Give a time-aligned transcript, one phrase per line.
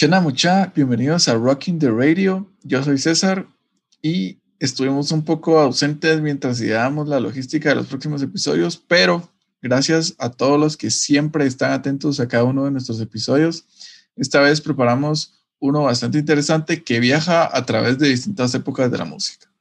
[0.00, 2.50] Chena mucha, bienvenidos a Rocking the Radio.
[2.62, 3.46] Yo soy César
[4.00, 10.14] y estuvimos un poco ausentes mientras ideábamos la logística de los próximos episodios, pero gracias
[10.18, 13.66] a todos los que siempre están atentos a cada uno de nuestros episodios.
[14.16, 19.04] Esta vez preparamos uno bastante interesante que viaja a través de distintas épocas de la
[19.04, 19.52] música.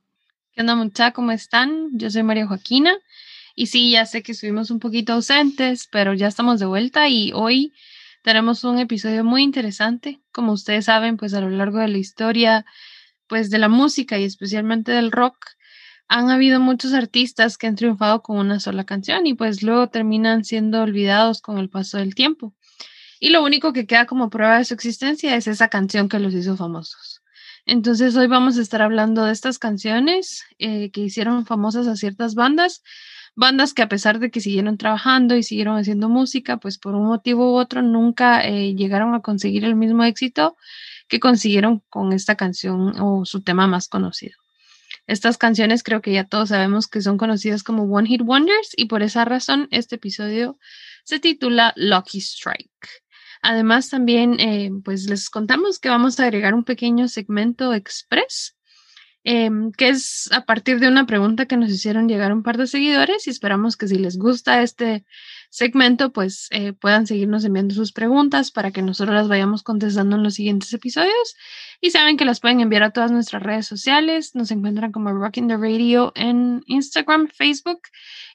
[0.54, 1.12] ¿Qué onda mucha?
[1.12, 1.90] ¿Cómo están?
[1.92, 2.94] Yo soy María Joaquina
[3.56, 7.34] y sí, ya sé que estuvimos un poquito ausentes, pero ya estamos de vuelta y
[7.34, 7.74] hoy
[8.24, 10.22] tenemos un episodio muy interesante.
[10.32, 12.66] Como ustedes saben, pues a lo largo de la historia
[13.30, 15.38] pues de la música y especialmente del rock,
[16.10, 20.44] han habido muchos artistas que han triunfado con una sola canción y pues luego terminan
[20.44, 22.56] siendo olvidados con el paso del tiempo.
[23.20, 26.34] Y lo único que queda como prueba de su existencia es esa canción que los
[26.34, 27.22] hizo famosos.
[27.66, 32.34] Entonces hoy vamos a estar hablando de estas canciones eh, que hicieron famosas a ciertas
[32.34, 32.82] bandas,
[33.36, 37.08] bandas que a pesar de que siguieron trabajando y siguieron haciendo música, pues por un
[37.08, 40.56] motivo u otro nunca eh, llegaron a conseguir el mismo éxito
[41.08, 44.38] que consiguieron con esta canción o su tema más conocido.
[45.08, 48.86] Estas canciones creo que ya todos sabemos que son conocidas como One Hit Wonders y
[48.86, 50.60] por esa razón este episodio
[51.04, 52.88] se titula Lucky Strike.
[53.42, 58.56] Además también eh, pues les contamos que vamos a agregar un pequeño segmento express
[59.26, 62.68] Em, que es a partir de una pregunta que nos hicieron llegar un par de
[62.68, 65.04] seguidores y esperamos que si les gusta este
[65.50, 70.24] segmento, pues eh, puedan seguirnos enviando sus preguntas para que nosotros las vayamos contestando en
[70.24, 71.36] los siguientes episodios.
[71.82, 74.36] Y saben que las pueden enviar a todas nuestras redes sociales.
[74.36, 77.82] Nos encuentran como Rocking the Radio en Instagram, Facebook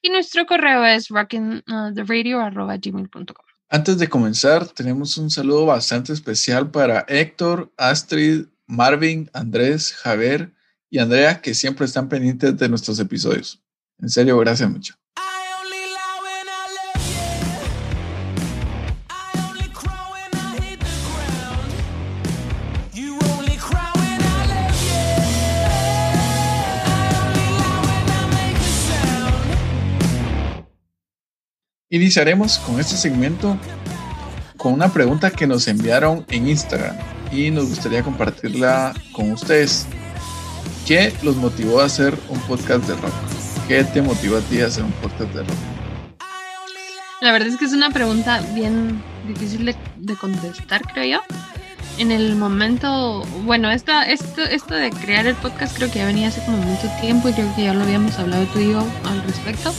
[0.03, 3.47] y nuestro correo es rockingtheradio.gmail.com.
[3.71, 10.53] Antes de comenzar, tenemos un saludo bastante especial para Héctor, Astrid, Marvin, Andrés, Javier,
[10.95, 13.61] y Andrea, que siempre están pendientes de nuestros episodios.
[13.99, 14.95] En serio, gracias mucho.
[31.91, 33.59] Iniciaremos con este segmento
[34.57, 36.97] con una pregunta que nos enviaron en Instagram
[37.33, 39.89] y nos gustaría compartirla con ustedes.
[40.87, 43.15] ¿Qué los motivó a hacer un podcast de rock?
[43.67, 45.57] ¿Qué te motivó a ti a hacer un podcast de rock?
[47.23, 51.37] La verdad es que es una pregunta bien difícil de, contestar, creo yo.
[51.97, 56.29] En el momento, bueno, esto, esto, esto de crear el podcast creo que ya venía
[56.29, 59.23] hace como mucho tiempo y creo que ya lo habíamos hablado tú y yo al
[59.23, 59.73] respecto.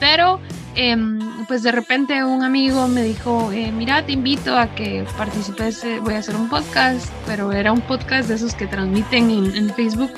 [0.00, 0.38] Pero
[0.78, 5.82] Em, pues de repente un amigo me dijo, eh, mira, te invito a que participes,
[5.84, 9.74] eh, voy a hacer un podcast, pero era un podcast de esos que transmiten en,
[9.74, 10.12] Facebook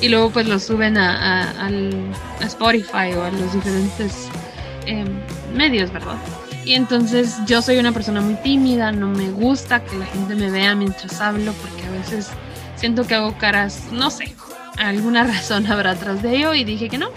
[0.00, 1.70] y luego pues lo suben a,
[2.40, 4.28] Spotify o a los diferentes
[4.86, 5.08] em,
[5.54, 6.16] medios, ¿verdad?
[6.64, 10.50] Y entonces yo soy una persona muy tímida, no me gusta que la gente me
[10.50, 12.30] vea mientras hablo porque a veces
[12.76, 14.34] siento que hago caras, no sé,
[14.78, 17.10] alguna razón habrá atrás de ello y dije que no.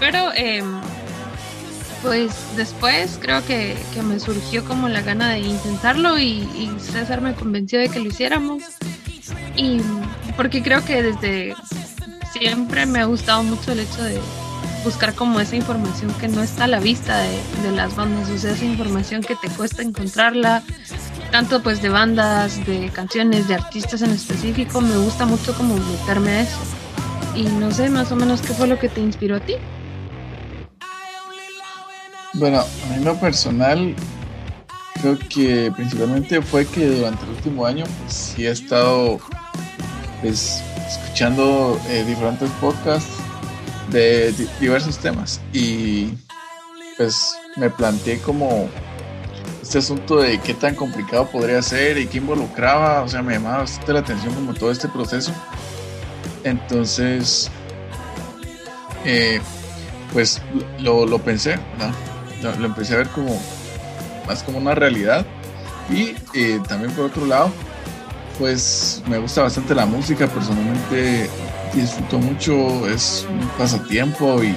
[0.00, 0.64] Pero eh,
[2.02, 6.46] pues después creo que, me surgió como la gana de intentarlo y,
[6.78, 8.62] César me convenció de que lo hiciéramos.
[9.56, 9.80] Y
[10.36, 11.54] porque creo que desde
[12.32, 14.18] siempre me ha gustado mucho el hecho de
[14.84, 18.36] buscar como esa información que no está a la vista de, de, las bandas, o
[18.36, 20.62] sea, esa información que te cuesta encontrarla,
[21.30, 26.30] tanto pues de bandas, de canciones, de artistas en específico, me gusta mucho como meterme
[26.32, 26.58] a eso.
[27.36, 29.54] Y no sé más o menos qué fue lo que te inspiró a ti.
[32.42, 33.94] Bueno, a mí lo personal,
[35.00, 39.20] creo que principalmente fue que durante el último año, pues sí he estado
[40.20, 43.12] pues, escuchando eh, diferentes podcasts
[43.92, 46.14] de diversos temas y
[46.96, 48.68] pues me planteé como
[49.62, 53.58] este asunto de qué tan complicado podría ser y qué involucraba, o sea, me llamaba
[53.58, 55.32] bastante la atención como todo este proceso.
[56.42, 57.52] Entonces,
[59.04, 59.40] eh,
[60.12, 60.42] pues
[60.80, 62.11] lo, lo pensé, ¿no?
[62.42, 63.40] Lo, empecé a ver como
[64.26, 65.26] más como una realidad.
[65.90, 67.50] Y eh, también por otro lado,
[68.38, 71.28] pues me gusta bastante la música, personalmente
[71.74, 74.54] disfruto mucho, es un pasatiempo y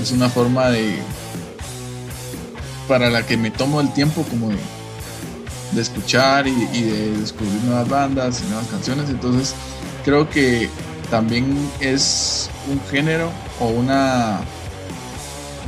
[0.00, 0.98] es una forma de
[2.88, 7.88] para la que me tomo el tiempo como de, escuchar y, y, de descubrir nuevas
[7.88, 9.54] bandas y nuevas canciones, entonces
[10.04, 10.68] creo que
[11.08, 13.30] también es un género
[13.60, 14.40] o una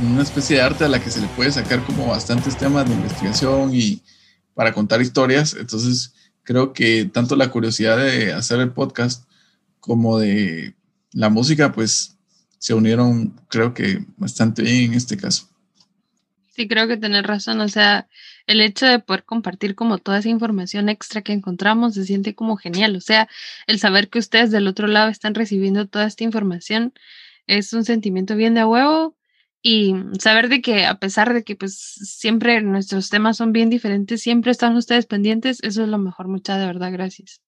[0.05, 2.95] una especie de arte a la que se le puede sacar como bastantes temas de
[2.95, 4.01] investigación y
[4.53, 5.55] para contar historias.
[5.59, 6.13] Entonces,
[6.43, 9.25] creo que tanto la curiosidad de hacer el podcast
[9.79, 10.75] como de
[11.11, 12.17] la música, pues
[12.57, 15.49] se unieron, creo que bastante bien en este caso.
[16.55, 17.61] Sí, creo que tenés razón.
[17.61, 18.07] O sea,
[18.45, 22.57] el hecho de poder compartir como toda esa información extra que encontramos se siente como
[22.57, 22.95] genial.
[22.95, 23.27] O sea,
[23.65, 26.93] el saber que ustedes del otro lado están recibiendo toda esta información
[27.47, 29.15] es un sentimiento bien de huevo
[29.63, 34.21] y saber de que a pesar de que pues siempre nuestros temas son bien diferentes,
[34.21, 37.41] siempre están ustedes pendientes, eso es lo mejor, mucha de verdad, gracias.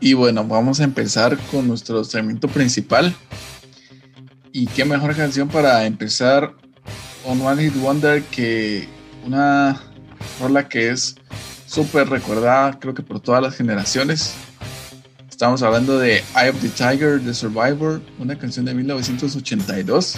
[0.00, 3.14] Y bueno, vamos a empezar con nuestro segmento principal.
[4.50, 6.56] Y qué mejor canción para empezar
[7.24, 8.88] On One Hit Wonder que
[9.24, 9.91] una
[10.40, 11.16] rola que es
[11.66, 14.34] súper recordada, creo que por todas las generaciones.
[15.30, 20.16] Estamos hablando de Eye of the Tiger, The Survivor, una canción de 1982.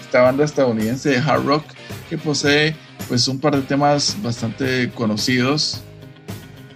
[0.00, 1.64] Esta banda estadounidense de hard rock
[2.08, 2.74] que posee
[3.08, 5.82] pues un par de temas bastante conocidos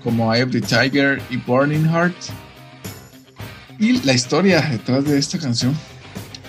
[0.03, 2.15] como Eye of the Tiger y Burning Heart.
[3.79, 5.75] Y la historia detrás de esta canción,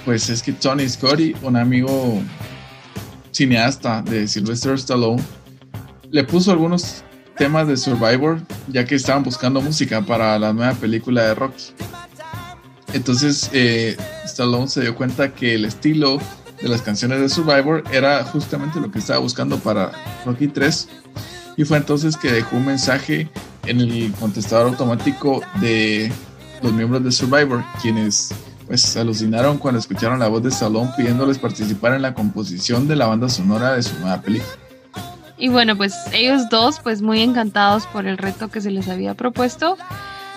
[0.03, 2.21] pues es que Tony Scotty, un amigo
[3.31, 5.23] cineasta de Sylvester Stallone,
[6.15, 7.03] le puso algunos
[7.37, 8.39] temas de Survivor,
[8.69, 11.73] ya que estaban buscando música para la nueva película de Rocky.
[12.93, 16.19] Entonces, eh, Stallone se dio cuenta que el estilo
[16.61, 19.91] de las canciones de Survivor era justamente lo que estaba buscando para
[20.25, 20.87] Rocky 3
[21.57, 23.29] y fue entonces que dejó un mensaje
[23.65, 26.09] en el contestador automático de
[26.63, 28.33] los miembros de Survivor, quienes
[28.67, 33.07] pues alucinaron cuando escucharon la voz de Stallone pidiéndoles participar en la composición de la
[33.07, 34.64] banda sonora de su nueva película.
[35.37, 39.13] Y bueno, pues ellos dos, pues muy encantados por el reto que se les había
[39.15, 39.77] propuesto,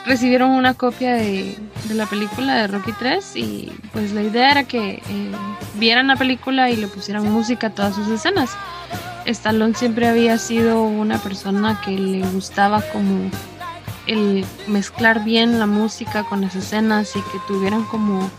[0.06, 1.56] recibieron una copia de,
[1.92, 5.32] la película de Rocky 3 y pues la idea era que eh,
[5.74, 8.50] vieran la película y le pusieran música a todas sus escenas.
[9.26, 13.30] Stallone siempre había sido una persona que le gustaba como
[14.06, 18.30] el mezclar bien la música con las escenas y que tuvieran como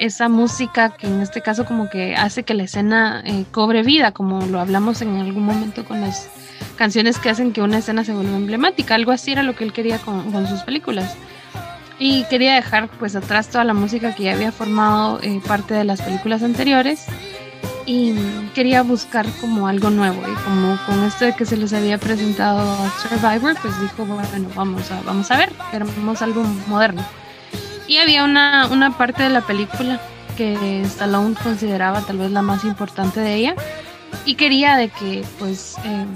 [0.00, 4.12] esa música que en este caso como que hace que la escena eh, cobre vida,
[4.12, 6.30] como lo hablamos en algún momento con las
[6.76, 8.94] canciones que hacen que una escena se vuelva emblemática.
[8.94, 11.14] Algo así era lo que él quería con, sus películas.
[11.98, 15.84] Y quería dejar pues atrás toda la música que ya había formado eh, parte de
[15.84, 17.04] las películas anteriores
[17.84, 18.14] y
[18.54, 22.64] quería buscar como algo nuevo y como con esto de que se les había presentado
[23.02, 27.02] Survivor pues dijo bueno vamos a vamos a ver queremos algo moderno
[27.90, 30.00] y había una, una parte de la película
[30.36, 33.56] que Stallone consideraba tal vez la más importante de ella
[34.24, 36.06] y quería de que pues eh,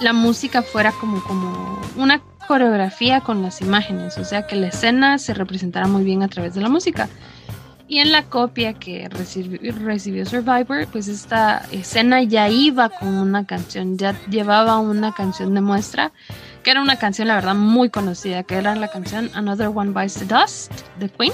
[0.00, 5.18] la música fuera como como una coreografía con las imágenes o sea que la escena
[5.18, 7.08] se representara muy bien a través de la música.
[7.86, 13.98] Y en la copia que recibió, Survivor, pues esta escena ya iba con una canción,
[13.98, 16.10] ya llevaba una canción de muestra,
[16.64, 20.14] que era una canción, la verdad, muy conocida, que era la canción Another One Bites
[20.14, 21.32] the Dust de Queen.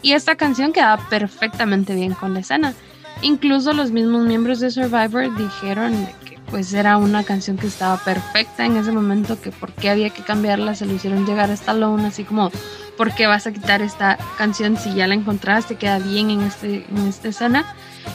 [0.00, 2.72] Y esta canción quedaba perfectamente bien con la escena.
[3.20, 8.64] Incluso los mismos miembros de Survivor dijeron que pues era una canción que estaba perfecta
[8.64, 12.06] en ese momento, que por qué había que cambiarla, se lo hicieron llegar a Stallone,
[12.06, 12.50] así como
[12.96, 16.86] ¿por qué vas a quitar esta canción si ya la encontraste, queda bien en, este,
[16.88, 17.74] en esta escena?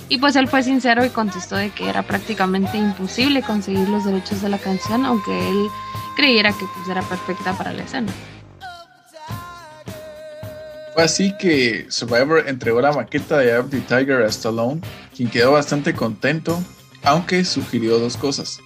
[0.10, 4.42] Y pues él fue sincero y contestó de que era prácticamente imposible conseguir los derechos
[4.42, 5.68] de la canción, aunque él
[6.16, 8.12] creyera que pues era perfecta para la escena.
[10.96, 14.80] Fue así que Survivor entregó la maqueta de Up the Tiger a Stallone,
[15.14, 16.58] quien quedó bastante contento,
[17.04, 18.60] aunque sugirió dos cosas.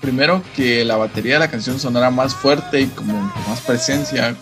[0.00, 4.36] Primero, que la batería de la canción sonara más fuerte y con más presencia,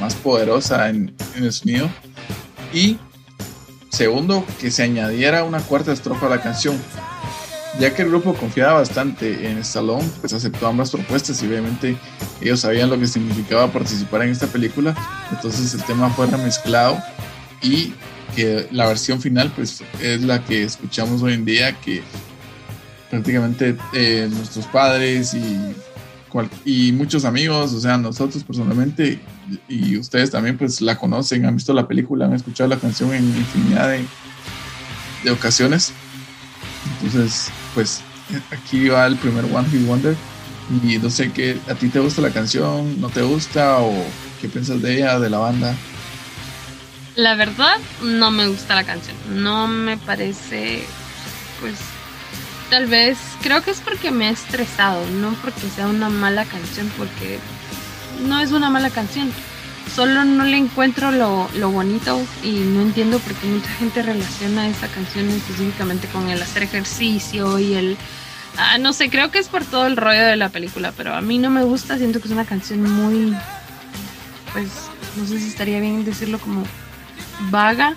[0.00, 1.88] más poderosa en, el sonido.
[2.72, 2.98] Y
[3.90, 6.82] segundo, que se añadiera una cuarta estrofa a la canción.
[7.78, 11.96] Ya que el grupo confiaba bastante en Stallone, pues aceptó ambas propuestas y obviamente
[12.40, 14.94] ellos sabían lo que significaba participar en esta película.
[15.30, 16.98] Entonces el tema fue remezclado
[17.62, 17.94] y
[18.36, 22.02] que la versión final pues es la que escuchamos hoy en día, que
[23.10, 25.74] prácticamente eh, nuestros padres y
[26.64, 29.20] y muchos amigos, o sea, nosotros personalmente
[29.68, 33.24] y ustedes también pues la conocen, han visto la película, han escuchado la canción en
[33.24, 34.04] infinidad de,
[35.24, 35.92] de ocasiones.
[36.94, 38.02] Entonces, pues
[38.50, 40.16] aquí va el primer One Hit Wonder
[40.82, 43.00] y no sé qué, ¿a ti te gusta la canción?
[43.00, 43.78] ¿No te gusta?
[43.78, 43.92] ¿O
[44.40, 45.74] qué piensas de ella, de la banda?
[47.14, 49.16] La verdad, no me gusta la canción.
[49.28, 50.84] No me parece,
[51.60, 51.74] pues,
[52.70, 56.90] tal vez, creo que es porque me he estresado, no porque sea una mala canción,
[56.96, 57.38] porque
[58.26, 59.30] no es una mala canción.
[59.94, 64.88] Solo no le encuentro lo, bonito y no entiendo por qué mucha gente relaciona esta
[64.88, 67.96] canción específicamente con el hacer ejercicio y el...
[68.56, 71.20] Ah, no sé, creo que es por todo el rollo de la película, pero a
[71.20, 73.36] mí no me gusta, siento que es una canción muy...
[74.52, 74.68] pues,
[75.16, 76.64] no sé si estaría bien decirlo como
[77.50, 77.94] vaga.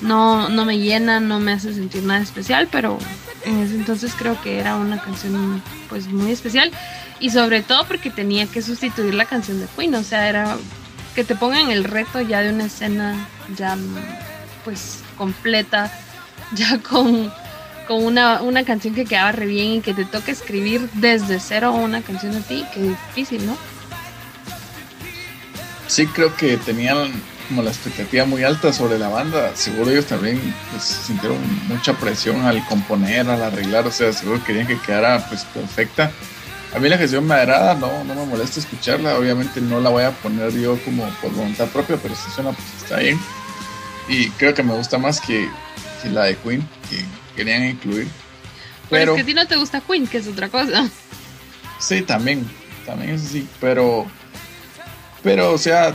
[0.00, 2.98] No, no me llena, no me hace sentir nada especial, pero
[3.44, 6.70] en ese entonces creo que era una canción pues muy especial
[7.20, 10.56] y sobre todo porque tenía que sustituir la canción de Queen, o sea, era
[11.16, 13.76] que te pongan el reto ya de una escena ya
[14.64, 15.90] pues completa,
[16.54, 17.32] ya con,
[17.88, 21.72] con una, una canción que quedaba re bien y que te toque escribir desde cero
[21.72, 23.56] una canción de ti, que difícil, ¿no?
[25.88, 27.10] Sí, creo que tenían
[27.48, 29.54] como la expectativa muy alta sobre la banda.
[29.54, 30.38] Seguro ellos también
[30.70, 35.44] pues, sintieron mucha presión al componer, al arreglar, o sea, seguro querían que quedara pues
[35.44, 36.12] perfecta.
[36.76, 39.18] A mí la canción me agrada, no, no me molesta escucharla.
[39.18, 42.66] Obviamente no la voy a poner yo como por voluntad propia, pero si suena, pues
[42.82, 43.18] está bien.
[44.08, 45.48] Y creo que me gusta más que,
[46.04, 47.02] la de Queen, que
[47.34, 48.06] querían incluir.
[48.90, 50.86] Pero, es que a ti no te gusta Queen, que es otra cosa.
[51.78, 52.46] Sí, también,
[52.84, 54.06] también es así, pero,
[55.22, 55.94] pero, o sea,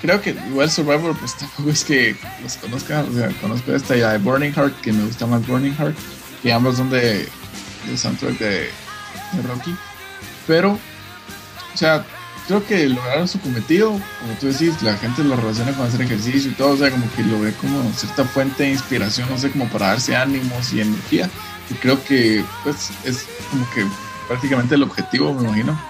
[0.00, 4.12] creo que igual Survivor, pues tampoco es que los conozca, o sea, conozco esta ya
[4.12, 5.96] de Burning Heart, que me gusta más Burning Heart,
[6.42, 7.28] que ambos son de,
[7.86, 8.70] de soundtrack de,
[9.32, 9.74] de Rocky,
[10.46, 12.04] pero, o sea,
[12.46, 16.50] creo que lograron su cometido, como tú decís, la gente lo relaciona con hacer ejercicio
[16.50, 19.50] y todo, o sea, como que lo ve como cierta fuente de inspiración, no sé,
[19.50, 21.30] como para darse ánimos y energía,
[21.70, 23.86] y creo que, pues, es como que
[24.26, 25.80] prácticamente el objetivo, me imagino,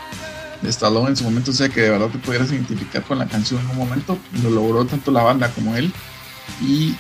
[0.61, 3.27] de Stallone en su momento, o sea, que de verdad te pudieras identificar con la
[3.27, 5.91] canción en un momento, lo logró tanto la banda como él,
[6.61, 6.95] y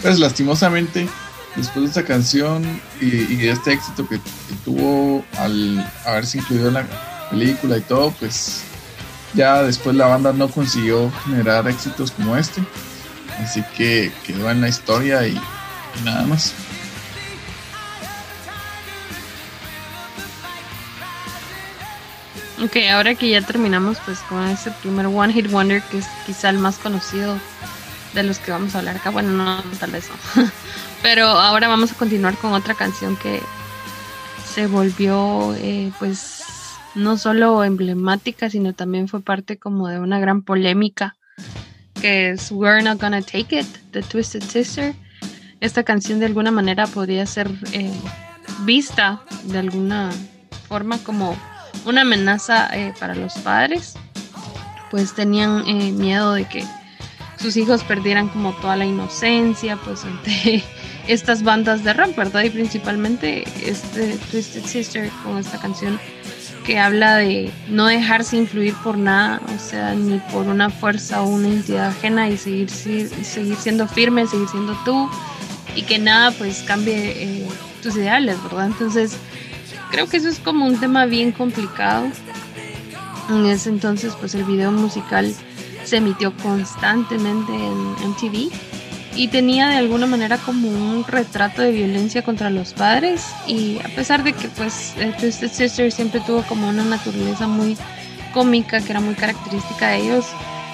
[0.00, 1.06] pues lastimosamente,
[1.56, 2.64] después de esta canción
[3.00, 4.20] y, este éxito que,
[4.64, 6.86] tuvo al haberse incluido en la
[7.30, 8.62] película y todo, pues
[9.34, 12.62] ya después la banda no consiguió generar éxitos como este.
[13.38, 15.40] Así que quedó en la historia y,
[16.04, 16.54] nada más.
[22.62, 26.48] Ok, ahora que ya terminamos pues con ese primer One Hit Wonder que es quizá
[26.48, 27.36] el más conocido
[28.14, 30.44] de los que vamos a hablar acá, bueno no tal vez no,
[31.02, 33.40] pero ahora vamos a continuar con otra canción que
[34.44, 36.42] se volvió eh, pues
[36.94, 41.16] no solo emblemática, sino también fue parte como de una gran polémica,
[42.00, 44.94] que es We're Not Gonna Take It, The Twisted Sister.
[45.60, 47.92] Esta canción de alguna manera podría ser eh,
[48.64, 50.10] vista de alguna
[50.68, 51.36] forma como
[51.84, 53.94] una amenaza eh, para los padres,
[54.90, 56.64] pues tenían eh, miedo de que
[57.38, 60.64] sus hijos perdieran como toda la inocencia, pues ante
[61.08, 62.42] estas bandas de rap, ¿verdad?
[62.44, 65.98] Y principalmente este Twisted Sister con esta canción
[66.64, 71.26] que habla de no dejarse influir por nada, o sea, ni por una fuerza o
[71.26, 75.10] una entidad ajena y seguir, seguir siendo firme, seguir siendo tú
[75.74, 77.48] y que nada pues cambie eh,
[77.82, 78.66] tus ideales, ¿verdad?
[78.66, 79.16] Entonces,
[79.90, 82.06] creo que eso es como un tema bien complicado.
[83.30, 85.34] En ese entonces, pues el video musical
[85.84, 88.52] se emitió constantemente en MTV
[89.14, 93.26] y tenía de alguna manera como un retrato de violencia contra los padres.
[93.46, 97.76] Y a pesar de que pues Twisted Sister siempre tuvo como una naturaleza muy
[98.32, 100.26] cómica que era muy característica de ellos,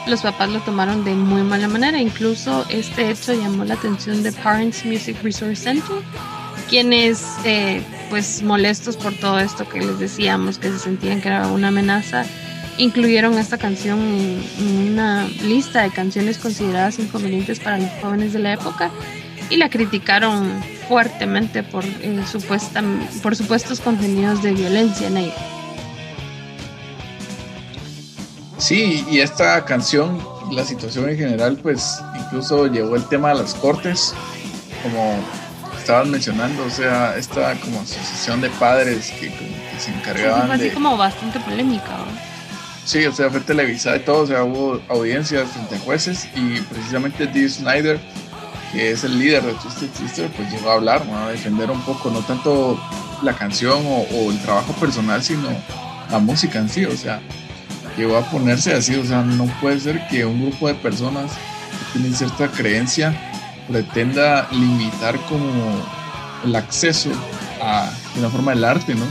[0.07, 4.33] los papás lo tomaron de muy mala manera, incluso este hecho llamó la atención de
[4.33, 5.97] Parents Music Resource Center,
[6.69, 11.49] quienes eh, pues molestos por todo esto que les decíamos, que se sentían que era
[11.49, 12.25] una amenaza,
[12.79, 18.55] incluyeron esta canción en una lista de canciones consideradas inconvenientes para los jóvenes de la
[18.55, 18.91] época
[19.51, 22.83] y la criticaron fuertemente por, eh, supuesta,
[23.23, 25.35] por supuestos contenidos de violencia en ella.
[28.59, 30.19] Sí, y esta canción,
[30.51, 34.15] la situación en general, pues incluso llevó el tema a las cortes,
[34.83, 35.17] como
[35.79, 39.33] estaban mencionando, o sea, esta como asociación de padres que,
[39.79, 41.99] se encargaban así como bastante polémica.
[42.89, 47.27] Sí, o sea, fue televisada y todo, o sea, hubo audiencias frente jueces y precisamente
[47.27, 48.01] Dee Snyder,
[48.73, 52.11] que es el líder de Twisted Sister, pues llegó a hablar, a defender un poco,
[52.11, 52.81] no tanto
[53.23, 55.51] la canción o, el trabajo personal, sino
[56.11, 57.21] la música en sí, o sea,
[57.99, 61.31] llegó a ponerse así, o sea, no puede ser que un grupo de personas
[61.93, 63.15] que tienen cierta creencia
[63.69, 65.87] pretenda limitar como
[66.43, 67.11] el acceso
[67.61, 69.05] a la forma del arte, ¿no?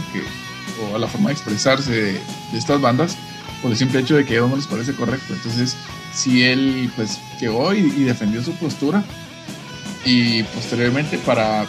[0.81, 2.21] O a la forma de expresarse de
[2.57, 3.15] estas bandas
[3.61, 5.33] por el simple hecho de que a no les parece correcto.
[5.33, 5.75] Entonces,
[6.13, 9.03] si él pues llegó y, defendió su postura
[10.05, 11.65] y posteriormente para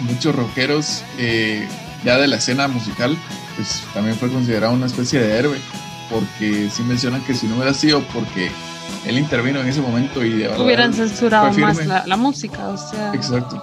[0.00, 1.66] muchos rockeros eh,
[2.04, 3.16] ya de la escena musical,
[3.56, 5.58] pues también fue considerado una especie de héroe,
[6.10, 8.50] porque sí mencionan que si no hubiera sido porque
[9.06, 13.12] él intervino en ese momento y de verdad hubieran censurado más la, música, o sea.
[13.14, 13.62] Exacto.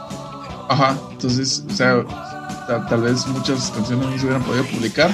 [0.70, 2.04] Ajá, entonces, o sea,
[2.90, 5.12] tal vez muchas canciones no se hubieran podido publicar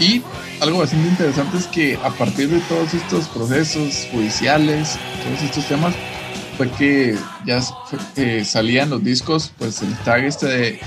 [0.00, 0.22] Y
[0.60, 5.94] algo bastante interesante es que a partir de todos estos procesos judiciales, todos estos temas,
[6.56, 7.60] fue que ya
[8.44, 10.80] salían los discos, pues el tag este de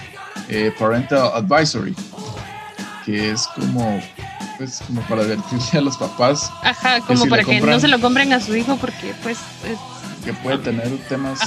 [0.49, 1.95] eh, Parental Advisory,
[3.05, 4.01] que es como,
[4.57, 6.51] pues, como para advertirle a los papás.
[6.61, 9.37] Ajá, como para que no se lo compren a su hijo porque pues
[10.23, 11.39] que puede tener temas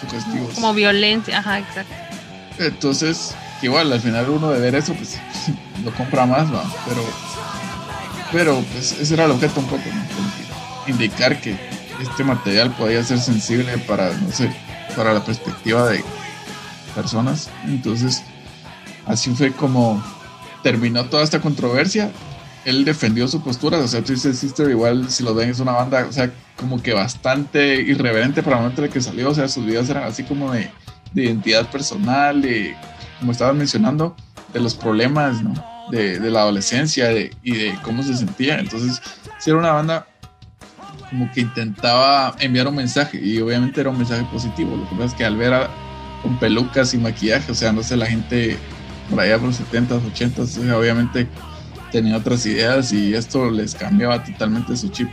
[0.00, 0.54] sugestivos.
[0.54, 1.94] Como violencia, ajá, exacto.
[2.58, 5.18] Entonces, igual al final uno de ver eso, pues
[5.84, 6.62] lo compra más, ¿no?
[6.86, 7.04] Pero,
[8.32, 10.34] pero pues ese era el objeto un poco, ¿no?
[10.86, 11.56] indicar que
[12.00, 14.54] este material podía ser sensible para, no sé,
[14.96, 16.04] para la perspectiva de
[16.94, 17.50] personas.
[17.66, 18.22] Entonces,
[19.06, 20.02] así fue como
[20.62, 22.10] terminó toda esta controversia.
[22.64, 26.06] Él defendió su postura, o sea, Twisted Sister igual, si lo ven, es una banda,
[26.08, 29.66] o sea, como que bastante irreverente para el momento de que salió, o sea, sus
[29.66, 30.70] videos eran así como de,
[31.12, 32.74] de identidad personal, de,
[33.18, 34.16] como estaban mencionando,
[34.52, 35.38] de los problemas.
[35.90, 38.58] De, de la adolescencia y de cómo se sentía.
[38.58, 39.02] Entonces,
[39.38, 40.06] sí era una banda
[41.10, 44.76] como que intentaba enviar un mensaje y obviamente era un mensaje positivo.
[44.76, 45.70] Lo que pasa es que al ver a,
[46.22, 48.56] con pelucas y maquillaje, o sea, no sé, la gente
[49.10, 51.28] por allá por los 70s, 80s, obviamente
[51.92, 55.08] tenía otras ideas y esto les cambiaba totalmente su chip.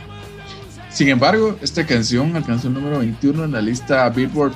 [0.90, 4.52] Sin embargo, esta canción alcanzó el número 21 en la lista Billboard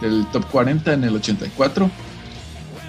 [0.00, 1.90] del top 40 en el 84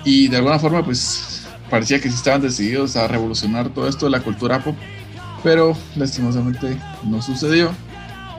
[0.06, 4.12] y de alguna forma pues parecía que sí estaban decididos a revolucionar todo esto de
[4.12, 4.76] la cultura pop
[5.44, 7.72] pero lastimosamente no sucedió,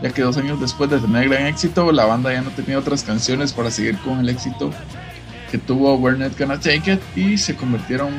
[0.02, 3.04] ya que dos años después de tener gran éxito, la banda ya no tenía otras
[3.04, 4.70] canciones para seguir con el éxito
[5.50, 8.10] que tuvo We're Not Gonna Take It y se convirtieron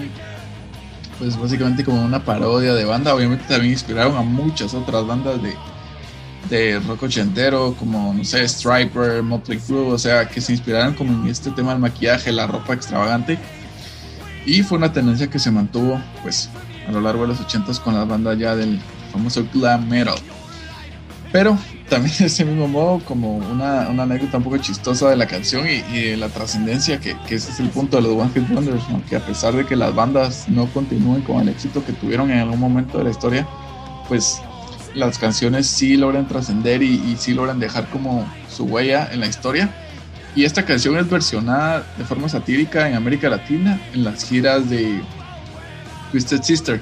[1.18, 5.54] pues básicamente como una parodia de banda, obviamente también inspiraron a muchas otras bandas de,
[6.50, 11.24] de rock ochentero como no sé, Striper, Motley Crue, o sea, que se inspiraron como
[11.24, 13.38] en este tema del maquillaje, la ropa extravagante
[14.46, 16.50] y fue una tendencia que se mantuvo pues
[16.88, 18.80] a lo largo de los 80 con la banda ya del
[19.12, 20.16] famoso glam metal.
[21.32, 21.58] Pero
[21.90, 25.66] también de ese mismo modo, como una, una anécdota un poco chistosa de la canción
[25.68, 28.84] y, de la trascendencia, que, que, ese es el punto de los One Hit Wonders,
[29.10, 32.40] que a pesar de que las bandas no continúen con el éxito que tuvieron en
[32.40, 33.48] algún momento de la historia,
[34.08, 34.42] pues
[34.96, 39.28] las canciones sí logran trascender y, y sí logran dejar como su huella en la
[39.28, 39.70] historia.
[40.36, 45.02] Y esta canción es versionada de forma satírica en América Latina en las giras de
[46.12, 46.82] Twisted Sister.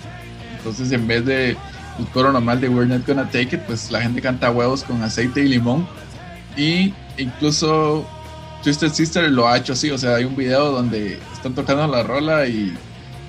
[0.58, 1.58] Entonces, en vez de
[2.13, 5.41] coro normal de We're Not Gonna Take It, pues la gente canta huevos con aceite
[5.41, 5.88] y limón.
[6.58, 8.08] Y incluso
[8.63, 12.04] Twisted Sister lo ha hecho así, o sea, hay un video donde están tocando la
[12.04, 12.76] rola y,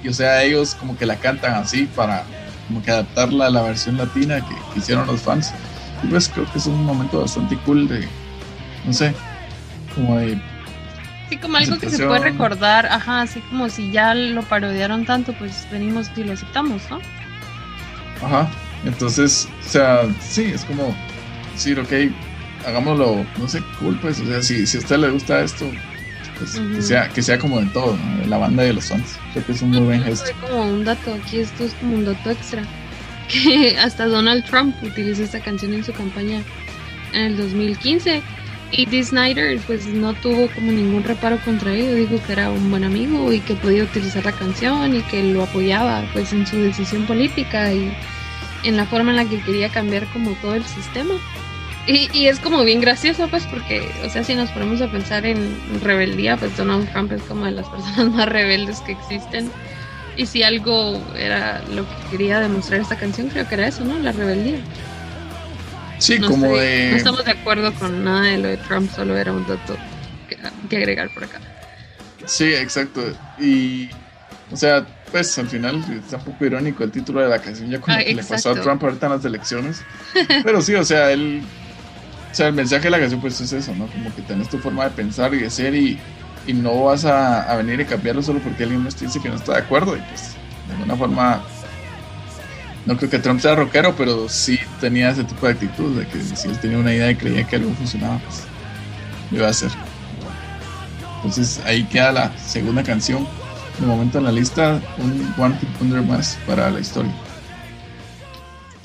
[0.08, 2.24] o sea, ellos como que la cantan así para
[2.66, 5.52] como que adaptarla a la versión latina que, hicieron los fans.
[6.02, 8.06] Y pues creo que es un momento bastante cool de,
[8.84, 9.14] no sé,
[9.94, 10.40] como de
[11.28, 15.32] Sí, como algo que se puede recordar, ajá, así como si ya lo parodiaron tanto,
[15.32, 17.00] pues venimos y lo aceptamos, ¿no?
[18.22, 18.48] Ajá,
[18.84, 20.94] entonces, o sea, sí, es como
[21.52, 21.92] decir, ok,
[22.66, 25.70] hagámoslo, no sé, cool, pues, o sea, si, si a usted le gusta esto,
[26.38, 28.18] pues que, sea, que sea como de todo, ¿no?
[28.18, 30.30] de la banda de los fans, creo que es un muy buen gesto.
[30.40, 32.62] como un dato, aquí esto es como un dato extra,
[33.28, 36.42] que hasta Donald Trump utiliza esta canción en su campaña
[37.12, 38.22] en el 2015
[38.76, 42.70] y Dee Snyder pues no tuvo como ningún reparo contra él, dijo que era un
[42.70, 46.56] buen amigo y que podía utilizar la canción y que lo apoyaba pues en su
[46.56, 47.96] decisión política y
[48.64, 51.14] en la forma en la que quería cambiar como todo el sistema.
[51.86, 55.26] Y, y, es como bien gracioso pues porque, o sea, si nos ponemos a pensar
[55.26, 59.50] en rebeldía, pues Donald Trump es como de las personas más rebeldes que existen.
[60.16, 63.98] Y si algo era lo que quería demostrar esta canción, creo que era eso, ¿no?
[63.98, 64.60] La rebeldía.
[65.98, 66.90] Sí, como de...
[66.90, 69.76] No estamos de acuerdo con nada de lo de Trump, solo era un dato
[70.68, 71.40] que, agregar por acá.
[72.26, 73.02] Sí, exacto.
[73.38, 73.90] Y,
[74.50, 77.80] o sea, pues al final está un poco irónico el título de la canción, ya
[77.80, 79.82] con lo que le pasó a Trump ahorita en las elecciones.
[80.42, 81.42] Pero sí, o sea, él,
[82.34, 83.86] o sea, el mensaje de la canción pues es eso, ¿no?
[83.86, 86.00] Como que tenés tu forma de pensar y de ser y,
[86.48, 89.36] y no vas a, a, venir y cambiarlo solo porque alguien te dice que no
[89.36, 90.34] está de acuerdo y pues
[90.66, 91.44] de alguna forma
[92.86, 96.20] no creo que Trump sea rockero, pero sí tenía ese tipo de actitud, de que
[96.20, 98.42] si él tenía una idea y creía que algo funcionaba, pues
[99.30, 99.70] lo iba a hacer.
[101.18, 103.28] Entonces ahí queda la segunda canción.
[103.78, 107.12] De momento en la lista, un One Hit Wonder más para la historia.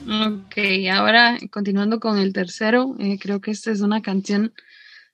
[0.09, 0.57] Ok,
[0.91, 4.53] ahora continuando con el tercero, eh, creo que esta es una canción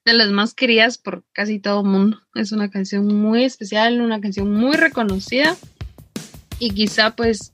[0.05, 2.21] de las más queridas por casi todo el mundo.
[2.33, 5.57] Es una canción muy especial, una canción muy reconocida
[6.59, 7.51] y quizá pues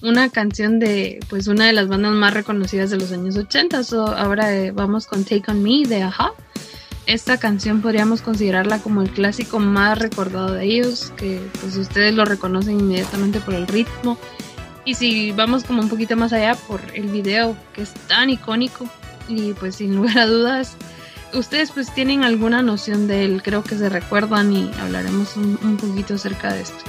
[0.00, 3.82] una canción de pues una de las bandas más reconocidas de los años 80.
[4.16, 6.32] ahora eh, vamos con Take On Me de Aja.
[7.04, 12.24] Esta canción podríamos considerarla como el clásico más recordado de ellos, que pues ustedes lo
[12.24, 14.16] reconocen inmediatamente por el ritmo
[14.90, 18.90] Y si vamos como un poquito más allá por el video que es tan icónico
[19.28, 20.76] y pues sin lugar a dudas,
[21.32, 25.76] ustedes pues tienen alguna noción de él, creo que se recuerdan y hablaremos un, un
[25.76, 26.84] poquito acerca de esto.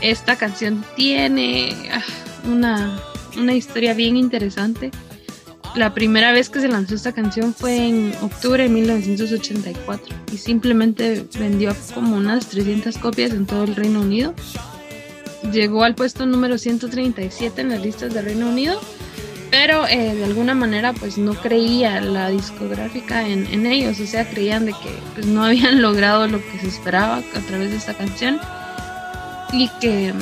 [0.00, 2.00] Esta canción tiene ah,
[2.48, 2.96] una,
[3.36, 4.92] una historia bien interesante.
[5.74, 11.26] La primera vez que se lanzó esta canción fue en octubre de 1984 y simplemente
[11.40, 14.32] vendió como unas 300 copias en todo el Reino Unido.
[15.52, 18.80] Llegó al puesto número 137 en las listas del Reino Unido,
[19.50, 24.28] pero eh, de alguna manera pues no creía la discográfica en, en, ellos, o sea,
[24.28, 27.94] creían de que pues, no habían logrado lo que se esperaba a través de esta
[27.94, 28.40] canción
[29.52, 30.12] y que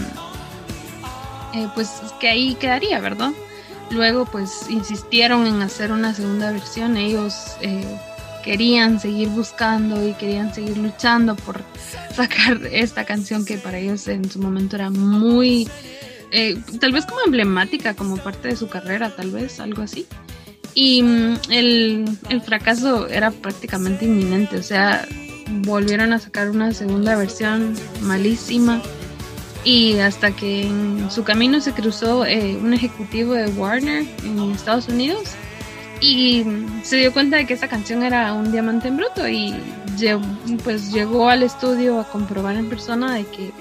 [1.54, 3.30] eh, pues que ahí quedaría, ¿verdad?
[3.90, 7.86] Luego pues insistieron en hacer una segunda versión, ellos eh,
[8.44, 11.62] querían seguir buscando y querían seguir luchando por
[12.14, 15.68] sacar esta canción que para ellos en su momento era muy,
[16.30, 20.06] eh, tal vez como emblemática, como parte de su carrera, tal vez, algo así.
[20.74, 25.06] Y mm, el, el fracaso era prácticamente inminente, o sea,
[25.48, 28.82] volvieron a sacar una segunda versión malísima
[29.64, 34.88] y hasta que en su camino se cruzó eh, un ejecutivo de Warner en Estados
[34.88, 35.34] Unidos
[36.04, 39.54] y se dio cuenta de que esa canción era un diamante en bruto y
[40.62, 43.52] pues llegó al estudio a comprobar en persona de que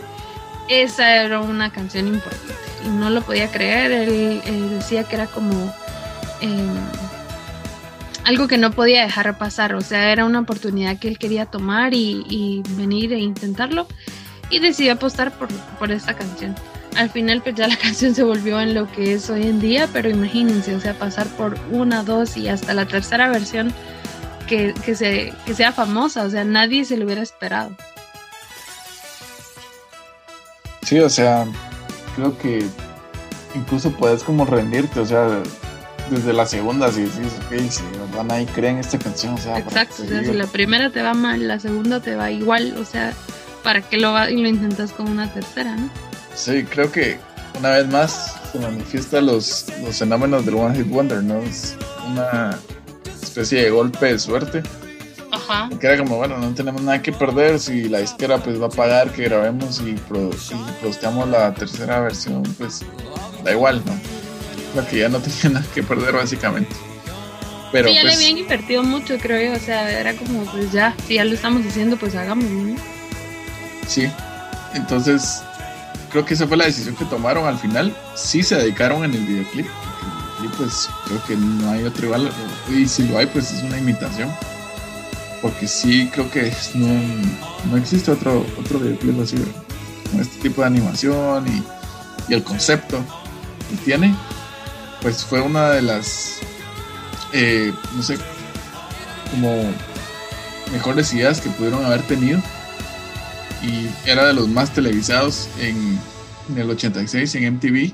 [0.68, 2.54] esa era una canción importante
[2.86, 5.74] y no lo podía creer, él, decía que era como
[6.42, 6.76] em,
[8.26, 11.94] algo que no podía dejar pasar, o sea, era una oportunidad que él quería tomar
[11.94, 13.88] y, y venir e intentarlo
[14.50, 15.48] y decidió apostar por,
[15.80, 16.56] por esta canción.
[16.96, 19.88] Al final pues ya la canción se volvió en lo que es hoy en día,
[19.92, 23.74] pero imagínense, o sea, pasar por una, dos y hasta la tercera versión
[24.48, 27.72] que, que, se, que sea famosa, o sea, nadie se lo hubiera esperado.
[30.84, 31.46] Sí, o sea,
[32.16, 32.66] creo que
[33.56, 35.42] incluso puedes como rendirte, o sea,
[36.10, 37.84] desde la segunda, si ok, si
[38.16, 41.14] van ahí creen esta canción, o sea, exacto, o sea, si la primera te va
[41.14, 43.14] mal, la segunda te va igual, o sea,
[43.64, 45.90] ¿para qué lo, va y lo intentas con una tercera, no?
[46.36, 47.18] Sí, creo que
[47.60, 51.42] una vez más se manifiestan los, los fenómenos del One Hit Wonder, ¿no?
[51.42, 51.76] Es
[52.08, 52.58] una
[53.22, 54.64] especie de golpe de suerte.
[55.32, 55.70] Ajá.
[55.80, 58.70] Que era como, bueno, no tenemos nada que perder si la disquera pues va a
[58.70, 62.82] pagar que grabemos y, pro, y la tercera versión, pues
[63.44, 64.00] da igual, ¿no?
[64.76, 66.76] Lo que ya no tenía nada que perder básicamente.
[67.72, 70.72] Pero, sí, ya pues, le habían invertido mucho, creo yo, o sea, era como, pues
[70.72, 72.76] ya, si ya lo estamos haciendo, pues hagámoslo, ¿no?
[73.88, 74.08] Sí,
[74.76, 75.42] entonces
[76.14, 77.94] creo que esa fue la decisión que tomaron al final.
[78.16, 79.66] Sí se dedicaron en el videoclip.
[80.38, 82.32] Videoclip pues creo que no hay otro igual.
[82.70, 84.32] Y si lo hay, pues es una imitación.
[85.42, 86.88] Porque sí creo que no,
[87.70, 89.38] no existe otro, otro videoclip así,
[90.12, 91.64] con este tipo de animación y,
[92.32, 93.04] y el concepto
[93.70, 94.16] que tiene.
[95.02, 96.38] Pues fue una de las,
[97.34, 98.18] eh, no sé,
[99.32, 99.64] como
[100.72, 102.40] mejores ideas que pudieron haber tenido
[103.64, 105.98] y era de los más televisados en,
[106.58, 107.94] el 86 en MTV.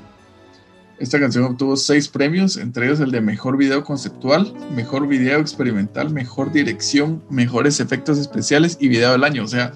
[0.98, 6.10] Esta canción obtuvo seis premios, entre ellos el de Mejor Video Conceptual, Mejor Video Experimental,
[6.10, 9.44] Mejor Dirección, Mejores Efectos Especiales y Video del Año.
[9.44, 9.72] O sea,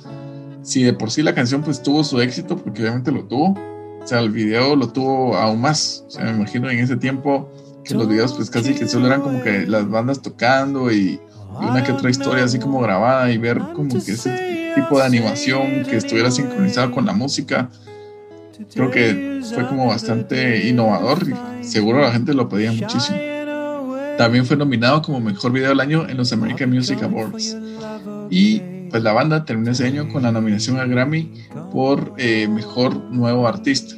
[0.62, 4.06] si de por sí la canción pues tuvo su éxito, porque obviamente lo tuvo, o
[4.06, 6.04] sea, el video lo tuvo aún más.
[6.08, 7.50] O sea, me imagino en ese tiempo
[7.84, 11.20] que los videos pues casi que solo eran como que las bandas tocando y,
[11.60, 15.04] y una que otra historia así como grabada y ver como que ese tipo de
[15.04, 17.70] animación que estuviera sincronizado con la música.
[18.72, 23.18] Creo que fue como bastante innovador y seguro la gente lo pedía muchísimo.
[24.16, 27.56] También fue nominado como mejor video del año en los American Music Awards.
[28.30, 28.60] Y
[28.90, 31.32] pues la banda terminó ese año con la nominación al Grammy
[31.72, 33.96] por eh, mejor nuevo artista.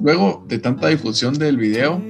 [0.00, 2.02] Luego de tanta difusión del video,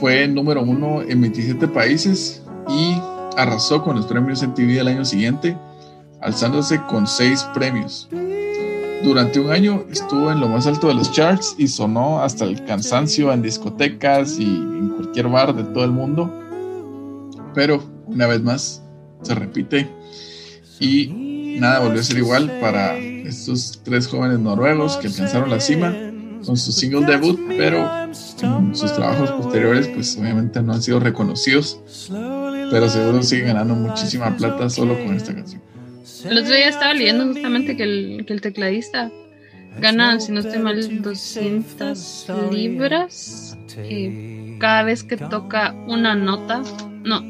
[0.00, 2.96] fue número uno en 27 países y
[3.36, 5.56] arrasó con los premios MTV del año siguiente
[6.24, 8.08] alzándose con seis premios.
[9.04, 12.64] Durante un año estuvo en lo más alto de los charts y sonó hasta el
[12.64, 16.32] cansancio en discotecas y en cualquier bar de todo el mundo.
[17.54, 18.82] Pero una vez más
[19.22, 19.88] se repite
[20.80, 25.94] y nada volvió a ser igual para estos tres jóvenes noruegos que alcanzaron la cima
[26.44, 31.80] con su single debut, pero sus trabajos posteriores pues obviamente no han sido reconocidos,
[32.70, 35.60] pero seguro siguen ganando muchísima plata solo con esta canción.
[36.24, 39.10] El otro día estaba leyendo justamente que el, que el tecladista
[39.80, 46.62] gana, si no estoy mal, 200 libras eh, cada vez que toca una nota.
[47.02, 47.22] No,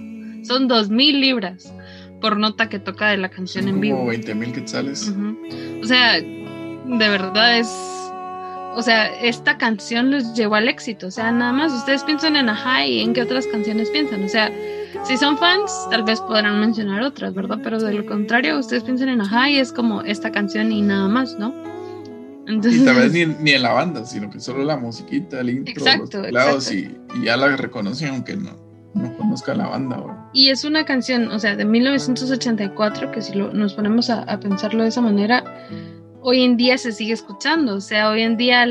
[0.45, 1.73] son 2000 libras
[2.21, 3.99] por nota que toca de la canción en vivo.
[3.99, 5.13] Como 20 mil quetzales.
[5.83, 7.69] O sea, de verdad es
[8.77, 11.07] o sea, esta canción los llevó al éxito.
[11.07, 14.25] O sea, nada más ustedes piensan en Ajá y en qué otras canciones piensan.
[14.25, 14.51] O sea,
[15.05, 17.59] si son fans, tal vez podrán mencionar otras, ¿verdad?
[17.63, 21.09] Pero de lo contrario, ustedes piensan en Ajá y es como esta canción y nada
[21.09, 21.55] más, ¿no?
[22.47, 25.51] Entonces, y tal vez ni, ni, en la banda, sino que solo la musiquita, el
[25.51, 28.51] intro, exacto, los teclados y, y, ya la reconocen aunque no,
[28.93, 30.31] no conozca la banda.
[30.35, 34.39] Y es una canción, o sea, de 1984, que si lo, nos ponemos a, a
[34.41, 35.43] pensarlo de esa manera,
[36.25, 37.77] hoy en día se sigue escuchando.
[37.77, 38.67] O sea, hoy en día,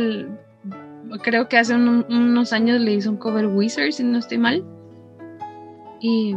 [1.22, 4.64] creo que hace unos años le hizo un cover Wizard, si no estoy mal.
[6.04, 6.36] Y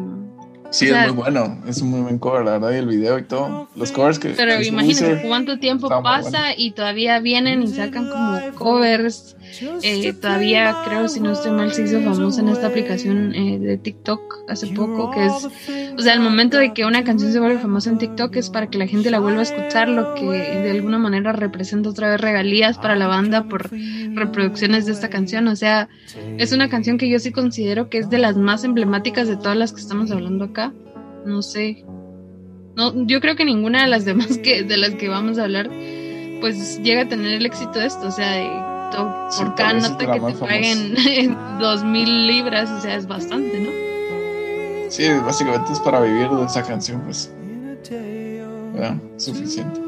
[0.71, 3.23] Sí, es muy bueno, es un muy buen cover, la verdad, y el video y
[3.23, 3.69] todo.
[3.77, 4.31] Los covers que.
[4.31, 9.36] Pero imagínate cuánto tiempo pasa y todavía vienen y sacan como covers.
[9.83, 13.79] Eh, todavía creo, si no estoy mal, se hizo famosa en esta aplicación eh, de
[13.79, 15.49] TikTok hace poco, que es.
[15.97, 18.69] O sea, el momento de que una canción se vuelve famosa en TikTok es para
[18.69, 22.21] que la gente la vuelva a escuchar, lo que de alguna manera representa otra vez
[22.21, 25.49] regalías para la banda por reproducciones de esta canción.
[25.49, 25.89] O sea,
[26.39, 29.57] es una canción que yo sí considero que es de las más emblemáticas de todas
[29.57, 30.73] las que estamos hablando acá
[31.27, 31.85] no sé.
[32.77, 35.71] No, yo creo que ninguna de las demás que de las que vamos a hablar
[36.41, 40.21] pues llega a tener el éxito de esto, o sea, de, por cada nota que
[40.21, 43.87] te paguen dos mil libras, o sea, es bastante, ¿no?
[44.91, 47.33] Sí, básicamente es para vivir de esa canción, pues.
[49.17, 49.81] Suficiente.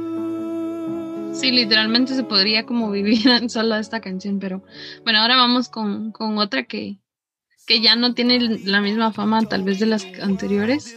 [1.34, 4.62] Sí, literalmente se podría como vivir solo de esta canción, pero
[5.04, 6.98] bueno, ahora vamos con, con otra que,
[7.66, 10.96] que ya no tiene la misma fama tal vez de las anteriores,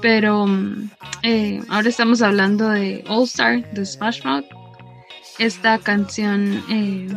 [0.00, 0.90] pero mm,
[1.22, 4.46] eh, ahora estamos hablando de All Star de Smash Mouth.
[5.38, 7.08] Esta canción eh,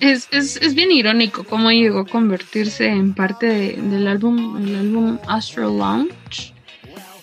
[0.00, 5.18] es, es, es, bien irónico cómo llegó a convertirse en parte del álbum, el álbum
[5.26, 6.54] Astro Lounge.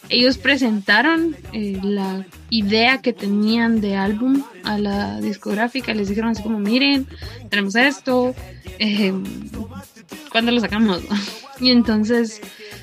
[0.10, 6.44] Ellos presentaron eh, la idea que tenían de álbum a la discográfica, les dijeron así
[6.44, 7.08] como, miren,
[7.50, 8.36] tenemos esto,
[10.32, 11.02] cuando lo sacamos?
[11.60, 12.40] y entonces,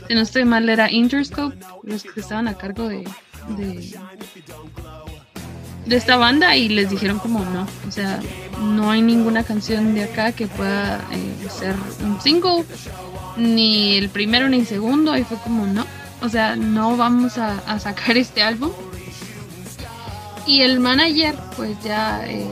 [0.08, 3.04] si no estoy mal, era Interscope, los que estaban a cargo de,
[3.56, 3.94] de,
[5.90, 8.20] esta banda y les dijeron como no, o sea,
[8.60, 12.64] no hay ninguna canción de acá que pueda eh, ser un single,
[13.36, 15.86] ni el primero ni el segundo, y fue como no,
[16.22, 18.70] o sea, no vamos a, sacar este álbum.
[20.44, 22.48] Y el manager, pues ya eh,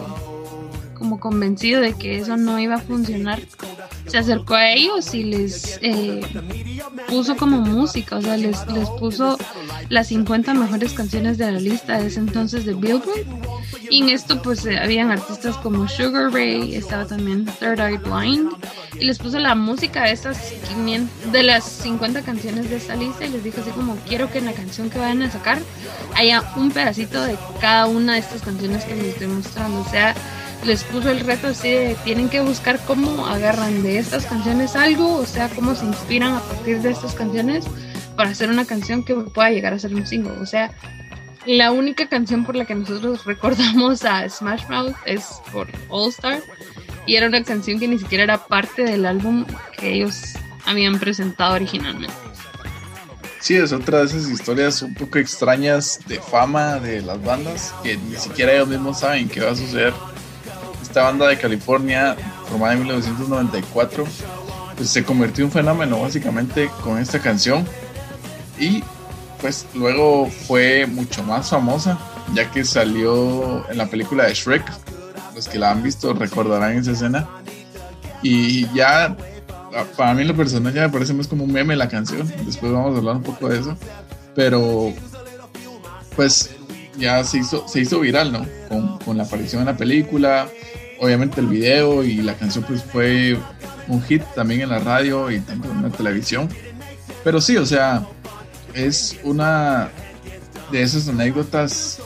[1.01, 3.41] como convencido de que eso no iba a funcionar,
[4.07, 6.21] se acercó a ellos y les eh,
[7.09, 9.39] puso como música, o sea, les, les puso
[9.89, 13.27] las 50 mejores canciones de la lista de ese entonces de Billboard.
[13.89, 18.51] Y en esto pues eh, habían artistas como Sugar Ray, estaba también Third Eye Blind,
[19.01, 20.53] y les puso la música de estas
[21.33, 24.45] de las 50 canciones de esta lista y les dijo así como quiero que en
[24.45, 25.59] la canción que vayan a sacar
[26.15, 29.81] haya un pedacito de cada una de estas canciones que les estoy mostrando.
[29.81, 30.15] O sea,
[30.65, 35.17] les puso el reto así de tienen que buscar cómo agarran de estas canciones algo,
[35.17, 37.65] o sea, cómo se inspiran a partir de estas canciones
[38.17, 40.33] para hacer una canción que pueda llegar a ser un single.
[40.41, 40.71] O sea,
[41.47, 46.41] la única canción por la que nosotros recordamos a Smash Mouth es por All Star
[47.07, 49.47] y era una canción que ni siquiera era parte del álbum
[49.79, 50.35] que ellos
[50.67, 52.15] habían presentado originalmente.
[53.41, 57.97] Sí, es otra de esas historias un poco extrañas de fama de las bandas que
[57.97, 59.95] ni siquiera ellos mismos saben qué va a suceder
[60.91, 62.17] esta banda de California,
[62.49, 64.05] formada en 1994,
[64.77, 67.65] pues se convirtió en un fenómeno básicamente con esta canción
[68.59, 68.83] y
[69.41, 71.97] pues luego fue mucho más famosa
[72.35, 74.65] ya que salió en la película de Shrek.
[75.35, 77.29] Los que la han visto recordarán esa escena.
[78.21, 79.17] Y ya,
[79.97, 82.31] para mí lo personal ya me parece más como un meme la canción.
[82.45, 83.77] Después vamos a hablar un poco de eso.
[84.35, 84.93] Pero,
[86.17, 86.51] pues
[86.99, 88.47] ya se hizo, se hizo viral, ¿no?
[88.69, 90.49] Con, con la aparición en la película,
[91.01, 93.37] obviamente el video y la canción pues fue
[93.89, 96.49] un hit también en la radio y tanto en la televisión.
[97.25, 98.07] Pero sí, o sea,
[98.75, 99.91] es una
[100.71, 102.01] de esas anécdotas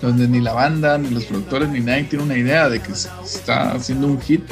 [0.00, 3.72] donde ni la banda, ni los productores, ni nadie tiene una idea de que está
[3.72, 4.42] haciendo un hit.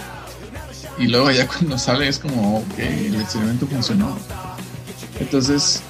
[0.96, 4.16] Y luego ya cuando sale es como, ok, el experimento funcionó.
[5.18, 5.82] Entonces,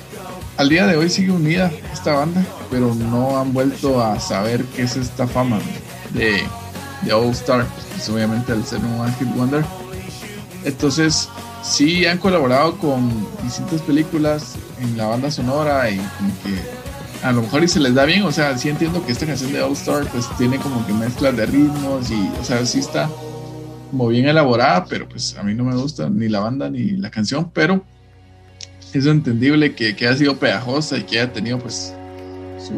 [0.56, 4.82] al día de hoy sigue unida esta banda, pero no han vuelto a saber qué
[4.82, 5.58] es esta fama
[6.14, 6.42] de
[7.02, 9.64] de All Star, pues obviamente al ser un Hit Wonder.
[10.64, 11.28] Entonces,
[11.62, 13.10] sí han colaborado con
[13.42, 16.80] distintas películas en la banda sonora y como que
[17.22, 19.52] a lo mejor y se les da bien, o sea, sí entiendo que esta canción
[19.52, 23.10] de All Star pues tiene como que mezclas de ritmos y, o sea, sí está
[23.90, 27.10] como bien elaborada, pero pues a mí no me gusta ni la banda ni la
[27.10, 27.84] canción, pero
[28.92, 31.92] es entendible que, que haya sido pegajosa y que haya tenido pues
[32.58, 32.72] su,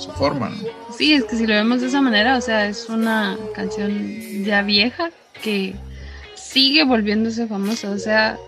[0.00, 0.50] su forma.
[0.96, 4.62] Sí, es que si lo vemos de esa manera, o sea, es una canción ya
[4.62, 5.10] vieja
[5.42, 5.74] que
[6.50, 7.90] sigue volviéndose famosa.
[7.90, 8.38] O sea,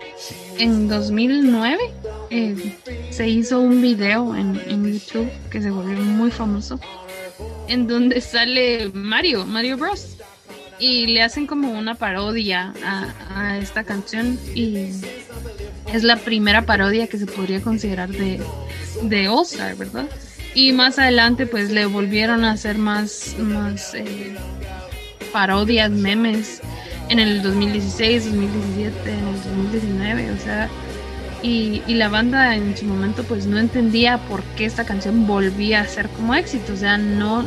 [0.57, 1.79] en 2009
[2.29, 2.77] eh,
[3.11, 4.53] se hizo un video en,
[4.93, 6.79] YouTube que se volvió muy famoso,
[7.67, 10.17] en donde sale Mario, Mario Bros.
[10.79, 14.89] Y le hacen como una parodia a, esta canción y
[15.93, 18.41] es la primera parodia que se podría considerar de,
[19.03, 20.09] de All Star, ¿verdad?
[20.55, 24.35] Y más adelante pues le volvieron a hacer más, más eh,
[25.31, 26.61] parodias, memes
[27.09, 30.69] en el 2016, 2017, en el 2019, o sea,
[31.41, 35.87] y, la banda en su momento pues no entendía por qué esta canción volvía a
[35.87, 37.43] ser como éxito, o sea, no,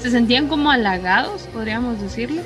[0.00, 2.42] se sentían como halagados, podríamos decirlo,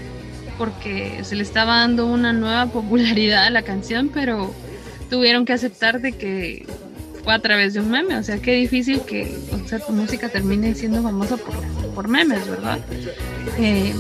[0.59, 4.53] porque se le estaba dando una nueva popularidad a la canción, pero
[5.09, 6.66] tuvieron que aceptar de que
[7.27, 10.29] fue a través de un meme, o sea, qué difícil que o sea, tu música
[10.29, 11.57] termine siendo famosa por,
[11.93, 12.79] por memes, ¿verdad?
[13.59, 13.93] Eh,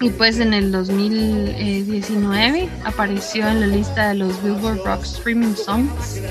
[0.00, 6.22] y pues en el 2019 apareció en la lista de los Billboard Rock Streaming Songs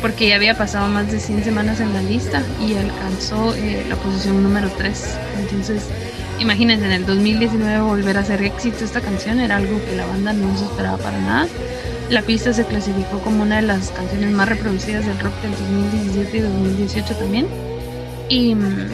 [0.00, 3.96] porque ya había pasado más de 100 semanas en la lista y alcanzó eh, la
[3.96, 5.18] posición número 3.
[5.38, 5.82] Entonces,
[6.40, 10.32] imagínense, en el 2019 volver a ser éxito esta canción era algo que la banda
[10.32, 11.48] no se esperaba para nada.
[12.12, 16.36] La pista se clasificó como una de las canciones más reproducidas del rock del 2017
[16.36, 17.46] y 2018 también.
[18.28, 18.90] Y mm,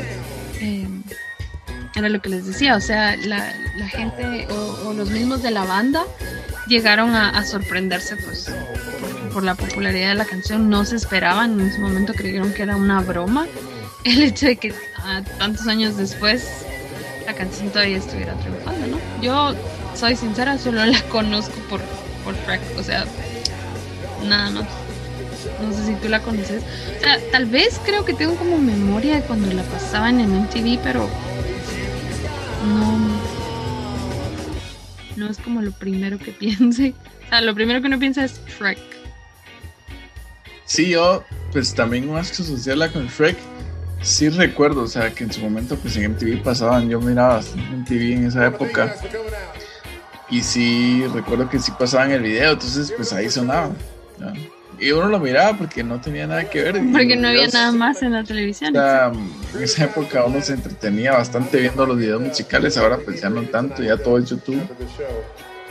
[1.96, 3.52] era lo que les decía, o sea, la,
[3.88, 6.04] gente o, los mismos de la banda
[6.68, 8.52] llegaron a, sorprenderse pues
[9.32, 12.76] por, la popularidad de la canción, no se esperaban, en ese momento creyeron que era
[12.76, 13.48] una broma
[14.04, 16.46] el hecho de que ah, tantos años después
[17.26, 18.98] la canción todavía estuviera triunfando, ¿no?
[19.20, 19.56] Yo
[19.96, 21.80] soy sincera, solo la conozco por,
[22.28, 23.06] por Freck, o sea,
[24.28, 24.68] nada más.
[25.62, 26.62] No sé si tú la conoces.
[26.98, 30.78] O sea, tal vez creo que tengo como memoria de cuando la pasaban en MTV,
[30.82, 31.08] pero
[32.66, 32.98] no,
[35.16, 36.92] no es como lo primero que piense.
[37.24, 38.78] O sea, lo primero que uno piensa es Shrek.
[40.66, 43.38] Sí, yo pues también más que asociarla con Shrek,
[44.02, 48.12] sí recuerdo, o sea, que en su momento pues en MTV pasaban, yo miraba MTV
[48.12, 48.94] en esa época
[50.30, 53.70] y sí recuerdo que sí pasaban el video, entonces pues ahí sonaba.
[54.80, 56.80] Y uno lo miraba porque no tenía nada que ver.
[56.92, 58.74] Porque no había nada más en la televisión.
[58.76, 63.42] en esa época uno se entretenía bastante viendo los videos musicales, ahora pues ya no
[63.42, 64.60] tanto, ya todo es YouTube.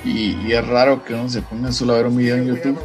[0.03, 2.77] Y, es raro que uno se ponga solo a ver un video en YouTube.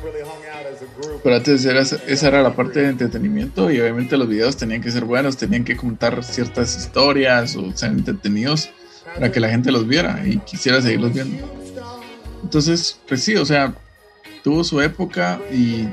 [1.23, 4.91] Pero antes era, esa era la parte de entretenimiento y obviamente los videos tenían que
[4.91, 8.71] ser buenos, tenían que contar ciertas historias o ser entretenidos
[9.15, 11.62] para que la gente los viera y quisiera seguirlos viendo.
[12.43, 13.75] Entonces, pues sí, o sea,
[14.43, 15.89] tuvo su época y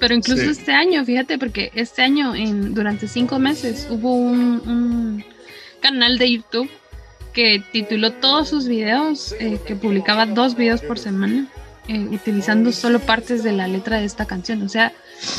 [0.00, 5.22] pero incluso este año, fíjate, porque este año, en, durante cinco meses, hubo un,
[5.80, 6.70] canal de YouTube
[7.34, 11.48] que tituló todos sus videos, eh, que publicaba dos videos por semana,
[11.86, 14.62] eh, utilizando solo partes de la letra de esta canción.
[14.62, 14.92] O sea,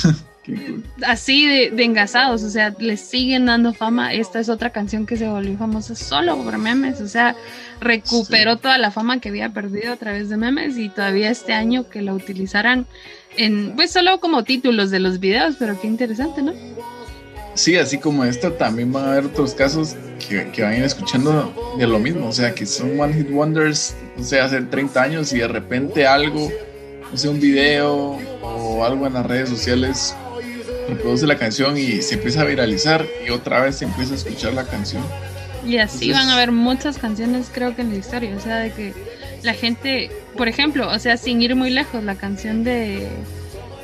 [1.06, 4.13] así de, de, engasados, o sea, le siguen dando fama.
[4.13, 7.36] Esta es otra canción que se volvió famosa solo por memes, o sea,
[7.80, 11.89] recuperó toda la fama que había perdido a través de memes y todavía este año
[11.89, 12.88] que la utilizaran
[13.38, 16.54] en, pues solo como títulos de los videos, pero qué interesante, ¿no?
[17.54, 19.95] Sí, así como esta, también van a haber otros casos
[20.27, 23.30] que, que van a ir escuchando de lo mismo, o sea, que son One Hit
[23.30, 26.49] Wonders, o sea, hace 30 años y de repente algo,
[27.13, 30.15] o sea, un video o algo en las redes sociales
[30.89, 34.54] reproduce la canción y se empieza a viralizar y otra vez se empieza a escuchar
[34.54, 35.04] la canción.
[35.65, 38.72] Y así van a haber muchas canciones, creo que en la historia, o sea, de
[38.72, 38.94] que
[39.44, 43.08] la gente, por ejemplo, o sea, sin ir muy lejos, la canción de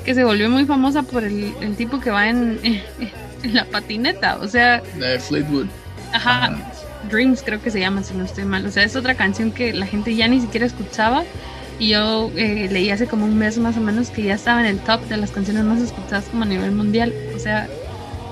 [0.04, 2.60] que se volvió muy famosa por el, tipo que va en,
[3.44, 5.68] en, la patineta, o sea, de Fleetwood.
[6.14, 6.58] Ajá,
[7.12, 9.74] Dreams creo que se llama, si no estoy mal, o sea, es otra canción que
[9.74, 11.24] la gente ya ni siquiera escuchaba
[11.80, 14.68] y yo eh, leí hace como un mes más o menos que ya estaba en
[14.68, 17.68] el top de las canciones más escuchadas como a nivel mundial, o sea,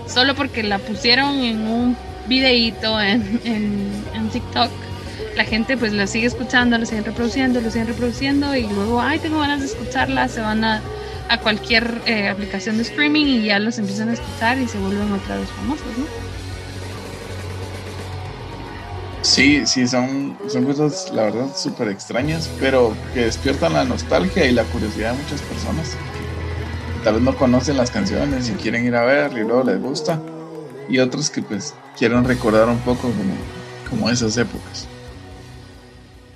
[0.08, 4.72] solo porque la pusieron en un videíto en, en, en TikTok
[5.36, 9.20] la gente pues lo sigue escuchando, lo siguen reproduciendo, lo siguen reproduciendo y luego, ay,
[9.20, 10.82] tengo ganas de escucharla, se van a,
[11.30, 15.12] a cualquier eh, aplicación de streaming y ya los empiezan a escuchar y se vuelven
[15.12, 16.25] otra vez famosos, ¿no?
[19.36, 24.54] Sí, sí, son, son cosas, la verdad, súper extrañas, pero que despiertan la nostalgia y
[24.54, 25.92] la curiosidad de muchas personas
[27.04, 30.22] tal vez no conocen las canciones y quieren ir a ver y luego les gusta,
[30.88, 33.36] y otros que pues quieren recordar un poco como,
[33.90, 34.88] como esas épocas.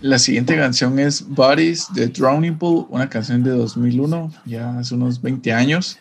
[0.01, 5.21] La siguiente canción es Bodies de Drowning Pool, una canción de 2001, ya hace unos
[5.21, 5.99] 20 años.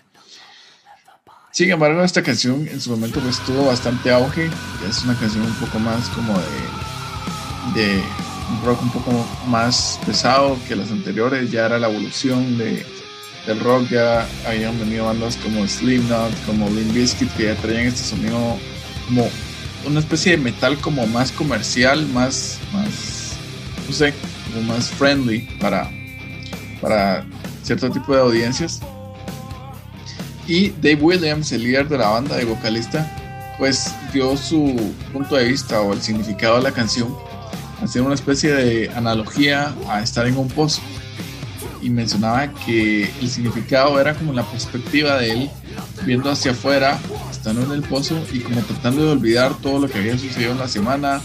[1.52, 4.50] Sin embargo, esta canción en su momento pues tuvo bastante auge.
[4.88, 6.77] Es una canción un poco más como de,
[7.74, 8.02] de
[8.64, 11.50] rock un poco más pesado que las anteriores.
[11.50, 12.84] Ya era la evolución de,
[13.46, 13.88] del rock.
[13.90, 18.56] Ya habían venido bandas como Slipknot, como Limp Bizkit que ya traían este sonido
[19.06, 19.28] como
[19.86, 23.36] una especie de metal como más comercial, más, más
[23.86, 24.12] no sé,
[24.46, 25.90] como más friendly para,
[26.80, 27.24] para
[27.62, 28.80] cierto tipo de audiencias.
[30.46, 35.44] Y Dave Williams, el líder de la banda, de vocalista, pues dio su punto de
[35.44, 37.14] vista o el significado de la canción,
[37.82, 40.80] haciendo una especie de analogía a estar en un pozo.
[41.80, 45.50] Y mencionaba que el significado era como la perspectiva de él
[46.04, 46.98] viendo hacia afuera,
[47.30, 50.58] estando en el pozo y como tratando de olvidar todo lo que había sucedido en
[50.58, 51.20] la semana,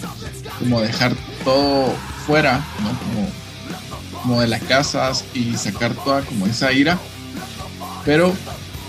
[0.60, 1.94] como dejar todo
[2.26, 2.90] fuera, ¿no?
[3.00, 7.00] Como, como de las casas y sacar toda como esa ira,
[8.06, 8.34] pero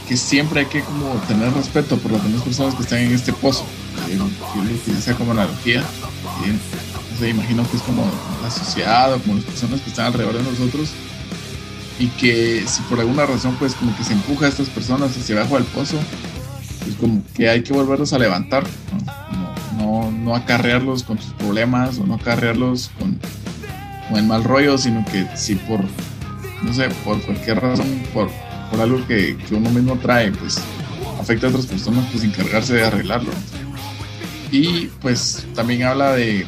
[0.08, 3.32] que siempre hay que como tener respeto por las demás personas que están en este
[3.32, 3.64] pozo.
[4.08, 5.82] Yo, lo como analogía.
[7.20, 8.04] Y, imagino que es como
[8.42, 10.90] la sociedad o como las personas que están alrededor de nosotros
[11.98, 15.36] y que si por alguna razón pues como que se empuja a estas personas hacia
[15.36, 15.96] abajo del pozo,
[16.82, 18.64] pues como que hay que volverlos a levantar,
[19.78, 23.18] no, no, acarrearlos con sus problemas o no acarrearlos con,
[24.08, 25.80] con el mal rollo, sino que si por,
[26.62, 28.28] no sé, por cualquier razón, por
[28.74, 30.58] por algo que, uno mismo trae, pues
[31.20, 33.30] afecta a otras personas, pues encargarse de arreglarlo.
[34.50, 36.46] Y pues también habla de,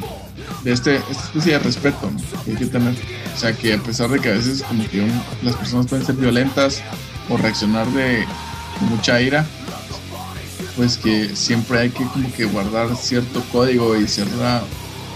[0.66, 2.10] de este, esta especie de respeto
[2.44, 2.92] que hay que tener.
[3.32, 5.08] O sea, que a pesar de que a veces como que
[5.42, 6.82] las personas pueden ser violentas
[7.28, 8.26] o reaccionar de,
[8.90, 9.46] mucha ira,
[10.76, 14.34] pues que siempre hay que como que guardar cierto código y cierto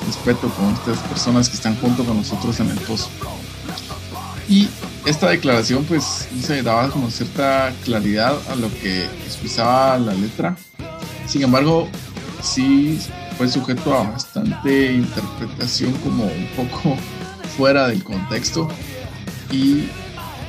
[0.07, 3.11] respeto con estas personas que están junto con nosotros en el pozo.
[4.48, 4.68] Y
[5.05, 10.57] esta declaración pues se daba como cierta claridad a lo que expresaba la letra.
[11.26, 11.88] Sin embargo,
[12.40, 13.01] sí
[13.41, 16.95] fue sujeto a bastante interpretación como un poco
[17.57, 18.68] fuera del contexto.
[19.51, 19.88] Y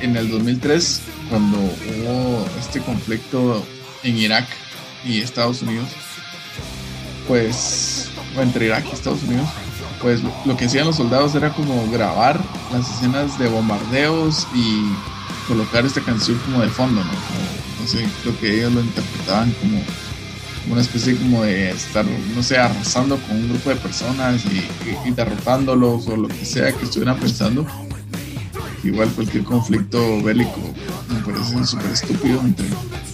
[0.02, 3.64] en el 2003, cuando hubo este conflicto
[4.02, 4.46] en Irak
[5.06, 5.88] y Estados Unidos,
[7.26, 9.48] pues, entre Irak y Estados Unidos,
[10.02, 12.38] pues lo que hacían los soldados era como grabar
[12.74, 14.82] las escenas de bombardeos y
[15.48, 17.10] colocar esta canción como de fondo, ¿no?
[17.10, 19.80] no sé, creo que ellos lo interpretaban como
[20.70, 22.04] una especie como de estar,
[22.34, 26.84] no sé, arrasando con un grupo de personas y, derrotándolos o lo que sea que
[26.84, 27.66] estuvieran pensando.
[28.84, 30.60] Igual cualquier conflicto bélico
[31.08, 32.66] me parece súper estúpido entre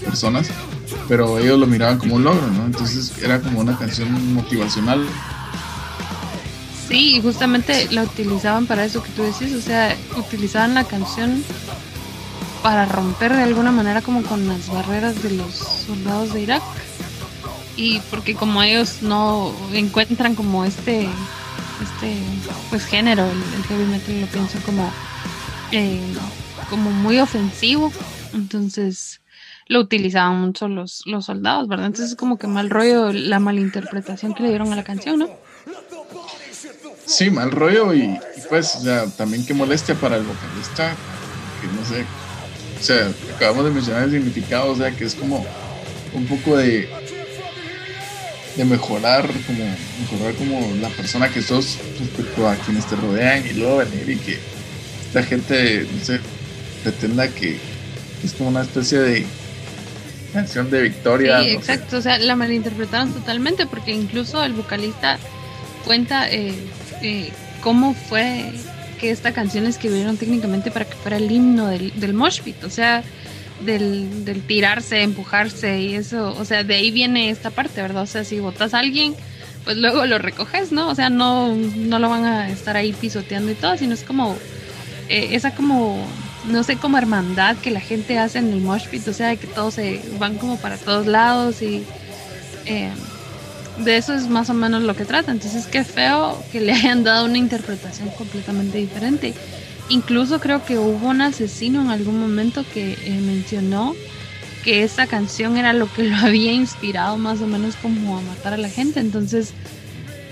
[0.05, 0.49] personas,
[1.09, 2.67] pero ellos lo miraban como un logro, ¿no?
[2.67, 5.07] Entonces era como una canción motivacional
[6.89, 11.45] Sí, y justamente la utilizaban para eso que tú decís, o sea, utilizaban la canción
[12.63, 16.63] para romper de alguna manera como con las barreras de los soldados de Irak.
[17.79, 22.18] Y porque como ellos no encuentran como este, este
[22.70, 24.93] pues género, el, heavy metal lo pienso como,
[25.70, 26.03] eh,
[26.70, 27.93] como muy ofensivo,
[28.35, 29.20] entonces
[29.68, 31.87] lo utilizaban mucho los, los soldados, ¿verdad?
[31.87, 35.29] Entonces es como que mal rollo la malinterpretación que le dieron a la canción, ¿no?
[37.07, 38.18] Sí, mal rollo y,
[38.49, 40.97] pues, o también qué molestia para el vocalista,
[41.61, 42.05] que no sé,
[42.76, 45.47] o sea, acabamos de mencionar el significado, o sea, que es como
[46.12, 46.98] un poco de
[48.59, 49.65] de mejorar como
[50.01, 54.17] mejorar como la persona que sos respecto a quienes te rodean y luego venir y
[54.17, 54.39] que
[55.07, 56.21] esta gente no sé
[56.83, 57.57] pretenda que
[58.25, 59.27] es como una especie de
[60.33, 65.19] canción de victoria sí exacto o sea la malinterpretaron totalmente porque incluso el vocalista
[65.87, 66.53] cuenta eh,
[67.01, 67.31] eh,
[67.63, 68.53] cómo fue
[68.99, 72.63] que esta canción la escribieron técnicamente para que fuera el himno del, del mosh pit,
[72.65, 73.03] o sea,
[73.61, 78.03] del, del, tirarse, empujarse y eso, o sea, de ahí viene esta parte, ¿verdad?
[78.03, 79.15] O sea, si botas a alguien,
[79.65, 80.89] pues luego lo recoges, ¿no?
[80.89, 84.37] O sea, no, no lo van a estar ahí pisoteando y todo, sino es como
[85.09, 86.07] eh, esa como,
[86.47, 89.47] no sé, como hermandad que la gente hace en el mosh pit, o sea, que
[89.47, 91.85] todos se van como para todos lados y...
[92.67, 92.91] Eh,
[93.79, 95.33] de eso es más o menos lo que trata.
[95.33, 99.35] Entonces, qué feo que le hayan dado una interpretación completamente diferente.
[99.89, 103.95] Incluso creo que hubo un asesino en algún momento que eh, mencionó
[104.64, 108.55] que esa canción era lo que lo había inspirado más o menos como a matar
[108.55, 109.01] a la gente.
[109.01, 109.53] Entonces,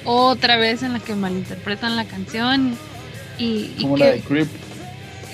[0.05, 2.77] otra vez en la que malinterpretan la canción
[3.39, 3.69] y...
[3.81, 4.49] Como la de Creep.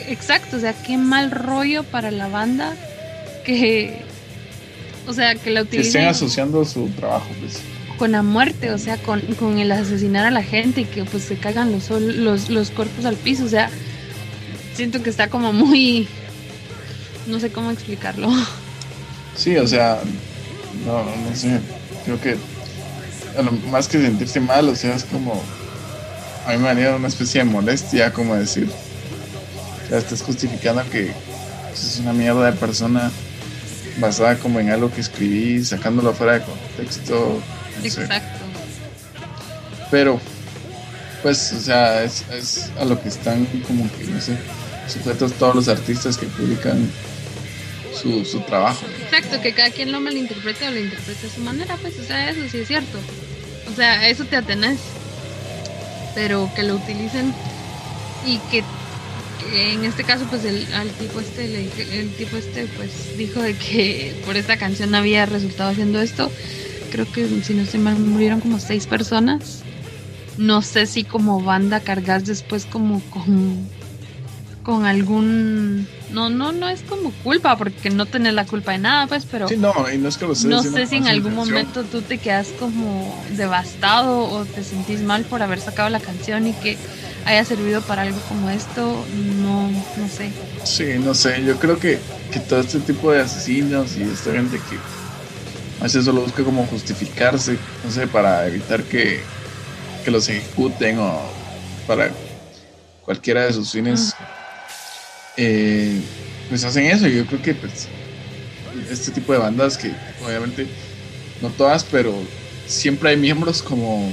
[0.08, 2.74] Exacto, o sea, qué mal rollo para la banda
[3.44, 4.02] que...
[5.06, 5.92] O sea, que la utilicen...
[5.92, 7.60] Que estén asociando su trabajo, pues
[7.98, 11.22] con la muerte, o sea, con, con, el asesinar a la gente y que pues
[11.22, 13.70] se caigan los, los, los cuerpos al piso, o sea,
[14.74, 16.08] siento que está como muy,
[17.26, 18.30] no sé cómo explicarlo.
[19.36, 19.98] Sí, o sea,
[20.86, 21.60] no, no sé,
[22.04, 22.36] creo que
[23.70, 25.42] más que sentirse mal, o sea, es como,
[26.46, 28.68] a mí me ha venido una especie de molestia, como decir,
[29.90, 31.12] ya estás justificando que
[31.72, 33.10] es una mierda de persona
[33.98, 37.40] basada como en algo que escribí, sacándolo fuera de contexto.
[37.82, 38.44] Exacto.
[39.90, 40.20] Pero,
[41.22, 44.36] pues, o sea, es, es, a lo que están como que, no sé,
[44.92, 46.90] sujetos todos los artistas que publican
[48.00, 48.84] su, su trabajo.
[49.02, 52.30] Exacto, que cada quien lo malinterprete o lo interprete a su manera, pues, o sea,
[52.30, 52.98] eso sí es cierto.
[53.70, 54.78] O sea, eso te atenés.
[56.14, 57.32] Pero que lo utilicen
[58.26, 58.62] y que
[59.52, 61.68] en este caso pues el, al tipo este le
[61.98, 66.30] el tipo este pues dijo de que por esta canción había resultado haciendo esto
[66.90, 69.62] creo que si no se mal murieron como seis personas
[70.38, 73.66] no sé si como banda cargas después como con
[74.62, 79.06] con algún no no no es como culpa porque no tenés la culpa de nada
[79.06, 82.02] pues pero no y no es que lo no sé si en algún momento tú
[82.02, 86.76] te quedas como devastado o te sentís mal por haber sacado la canción y que
[87.24, 90.30] haya servido para algo como esto, no, no sé.
[90.64, 91.98] Sí, no sé, yo creo que,
[92.30, 94.76] que todo este tipo de asesinos y esta gente que
[95.80, 99.24] a veces solo busca como justificarse, no sé, para evitar que,
[100.02, 101.32] que los ejecuten o
[101.86, 102.14] para
[103.00, 104.16] cualquiera de sus fines,
[105.36, 106.00] eh,
[106.48, 107.06] pues hacen eso.
[107.08, 107.88] Yo creo que pues,
[108.90, 109.92] este tipo de bandas que
[110.24, 110.66] obviamente
[111.40, 112.14] no todas, pero
[112.66, 114.10] siempre hay miembros como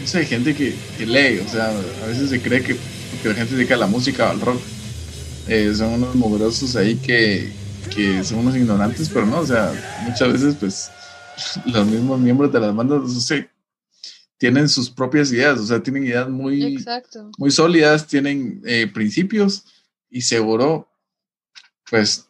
[0.00, 2.74] no sé, gente que, lee, o sea, a veces se cree que,
[3.24, 4.60] la gente se dedica a la música o al rock,
[5.46, 7.52] eh, son unos mugrosos ahí que,
[7.94, 9.72] que son unos ignorantes, pero no, o sea,
[10.04, 10.90] muchas veces pues
[11.66, 13.50] los mismos miembros de las bandas, no sé,
[14.38, 16.82] tienen sus propias ideas, o sea, tienen ideas muy,
[17.36, 19.64] muy sólidas, tienen eh, principios
[20.10, 20.88] y seguro,
[21.88, 22.28] pues,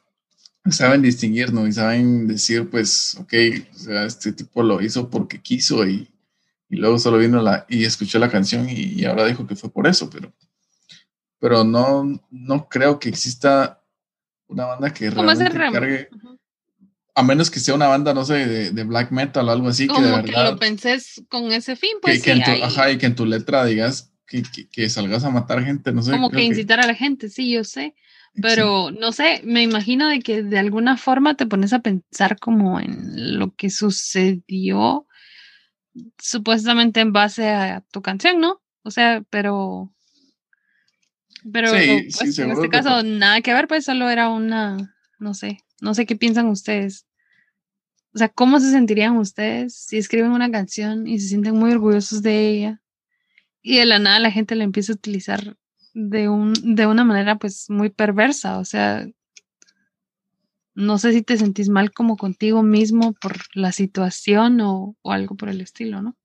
[0.70, 1.66] saben distinguir, ¿no?
[1.66, 3.32] Y saben decir, pues, ok,
[3.74, 6.08] o sea, este tipo lo hizo porque quiso y,
[6.68, 9.86] y luego solo vino la y escuchó la canción y, ahora dijo que fue por
[9.86, 10.32] eso, pero,
[11.38, 13.82] pero no, no creo que exista
[14.46, 16.08] una banda que realmente cargue,
[17.14, 20.00] a menos que sea una banda, no sé, de, black metal o algo así, que
[20.00, 20.24] de verdad...
[20.24, 23.24] que lo penses con ese fin, pues que, en tu, ajá, y que en tu
[23.26, 26.12] letra digas que, que, salgas a matar gente, no sé.
[26.12, 27.96] Como que incitar a la gente, sí, yo sé.
[28.40, 32.78] Pero no sé, me imagino de que de alguna forma te pones a pensar como
[32.78, 35.08] en lo que sucedió
[36.16, 38.62] supuestamente en base a tu canción, ¿no?
[38.82, 39.92] O sea, pero...
[41.52, 45.94] Pero pues, en este caso nada que ver, pues solo era una, no sé, no
[45.94, 47.06] sé qué piensan ustedes.
[48.14, 52.22] O sea, ¿cómo se sentirían ustedes si escriben una canción y se sienten muy orgullosos
[52.22, 52.79] de ella
[53.62, 55.56] y de la nada la gente la empieza a utilizar
[55.94, 58.58] de, un, de una manera pues muy perversa?
[58.58, 59.06] O sea,
[60.74, 65.48] no sé si te sentís mal como contigo mismo por la situación o, algo por
[65.48, 66.16] el estilo, ¿no?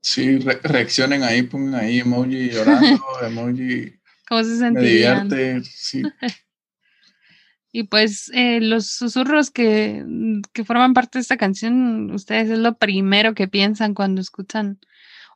[0.00, 3.94] Sí, reaccionen ahí, pongan ahí emoji llorando, emoji.
[4.28, 5.28] ¿Cómo se sentirían?
[5.28, 6.02] Me divierte, sí.
[7.72, 10.04] y pues eh, los susurros que,
[10.52, 14.78] que, forman parte de esta canción, ustedes es lo primero que piensan cuando escuchan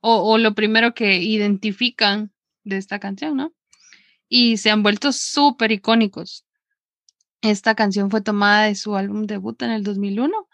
[0.05, 2.33] o, lo primero que identifican
[2.65, 3.55] de esta canción, ¿no?
[4.29, 6.45] Y se han vuelto súper icónicos.
[7.41, 10.49] Esta canción fue tomada de su álbum debut en el 2001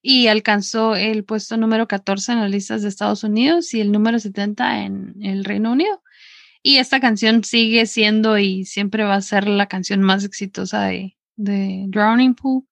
[0.00, 4.18] y alcanzó el puesto número 14 en las listas de Estados Unidos y el número
[4.20, 6.02] 70 en el Reino Unido.
[6.62, 11.16] Y esta canción sigue siendo y siempre va a ser la canción más exitosa de,
[11.36, 12.64] Drowning Pool.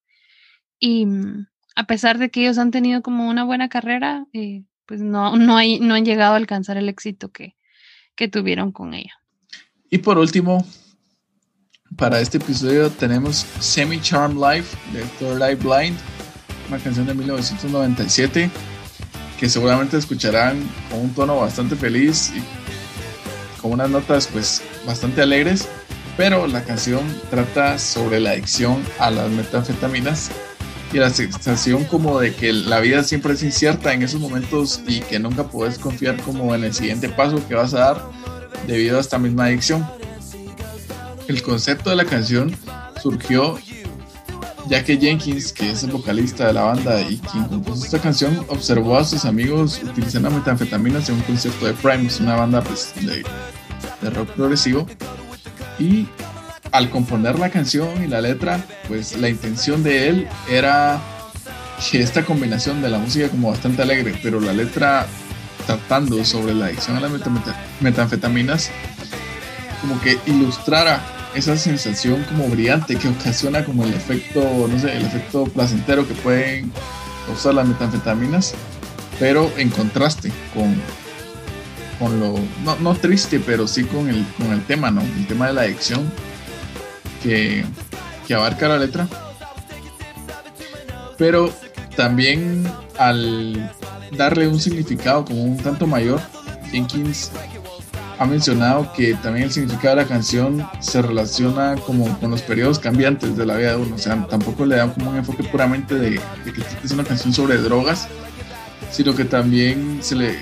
[0.78, 5.00] Y mm, a pesar de que ellos han tenido como una buena carrera, eh, pues
[5.00, 7.56] no, no, hay, no han llegado a alcanzar el éxito que,
[8.14, 9.14] que tuvieron con ella.
[9.88, 10.66] Y por último,
[11.96, 15.96] para este episodio tenemos Semi Charm Life de Third Eye Blind,
[16.68, 18.50] una canción de 1997
[19.40, 25.70] que seguramente escucharán con un tono bastante feliz y con unas notas pues bastante alegres,
[26.18, 30.30] pero la canción trata sobre la adicción a las metanfetaminas
[30.92, 35.00] y la sensación como de que la vida siempre es incierta en esos momentos y
[35.00, 38.10] que nunca puedes confiar como en el siguiente paso que vas a dar
[38.66, 39.86] debido a esta misma adicción
[41.28, 42.54] el concepto de la canción
[43.00, 43.58] surgió
[44.68, 48.44] ya que Jenkins, que es el vocalista de la banda y quien compuso esta canción,
[48.48, 53.24] observó a sus amigos utilizando metanfetaminas en un concierto de Primus, una banda pues, de,
[54.00, 54.86] de rock progresivo.
[55.78, 56.06] Y
[56.72, 61.00] al componer la canción y la letra, pues la intención de él era
[61.90, 65.06] que esta combinación de la música como bastante alegre, pero la letra
[65.66, 67.10] tratando sobre la adicción a las
[67.80, 68.70] metanfetaminas,
[69.80, 71.02] como que ilustrara
[71.34, 76.14] esa sensación como brillante que ocasiona como el efecto, no sé, el efecto placentero que
[76.14, 76.72] pueden
[77.32, 78.54] usar las metanfetaminas,
[79.18, 80.74] pero en contraste con,
[81.98, 82.38] con lo,
[82.80, 85.02] no, triste, pero sí con el, con el tema, ¿no?
[85.02, 86.10] El tema de la adicción
[87.22, 87.64] que,
[88.34, 89.06] abarca la letra.
[91.18, 91.52] Pero
[91.96, 92.66] también
[92.98, 93.70] al
[94.16, 96.20] darle un significado como un tanto mayor,
[96.70, 97.30] Jenkins
[98.18, 102.78] ha mencionado que también el significado de la canción se relaciona como con los periodos
[102.78, 103.96] cambiantes de la vida de uno.
[103.96, 107.58] O sea, tampoco le da como un enfoque puramente de, que es una canción sobre
[107.58, 108.08] drogas,
[108.90, 110.38] sino que también se le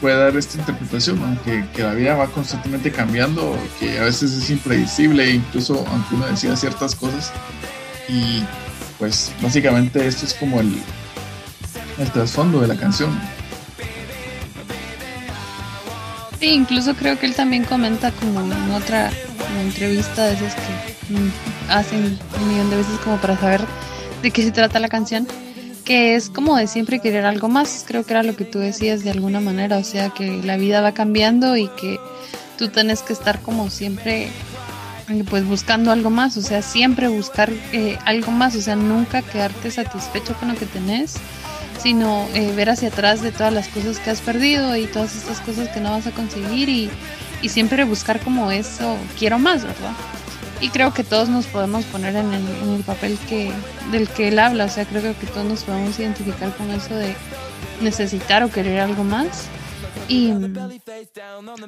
[0.00, 4.50] puede dar esta interpretación, aunque que la vida va constantemente cambiando, que a veces es
[4.50, 7.32] impredecible, incluso aunque uno decida ciertas cosas.
[8.08, 8.44] Y
[8.98, 10.80] pues básicamente esto es como el,
[11.98, 13.18] el trasfondo de la canción.
[16.40, 19.10] Sí, incluso creo que él también comenta como en otra
[19.60, 23.64] entrevista de esas que mm, hacen un millón de veces como para saber
[24.22, 25.26] de qué se trata la canción,
[25.84, 29.04] que es como de siempre querer algo más, creo que era lo que tú decías
[29.04, 31.98] de alguna manera, o sea que la vida va cambiando y que
[32.58, 34.28] tú tienes que estar como siempre
[35.08, 39.22] eh, pues buscando algo más, o sea, siempre buscar eh, algo más, o sea, nunca
[39.22, 41.16] quedarte satisfecho con lo que tenés
[41.84, 45.40] sino eh, ver hacia atrás de todas las cosas que has perdido y todas estas
[45.40, 46.90] cosas que no vas a conseguir y,
[47.46, 49.92] siempre buscar como eso, quiero más, ¿verdad?
[50.64, 53.52] Y creo que todos nos podemos poner en el, papel que,
[53.92, 57.14] del que él habla, o sea, creo que todos nos podemos identificar con eso de
[57.82, 59.46] necesitar o querer algo más.
[60.08, 60.32] Y,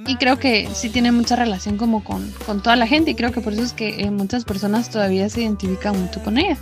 [0.07, 3.33] y creo que sí tiene mucha relación como con, con, toda la gente y creo
[3.33, 6.57] que por eso es que eh, muchas personas todavía se identifican mucho con ella.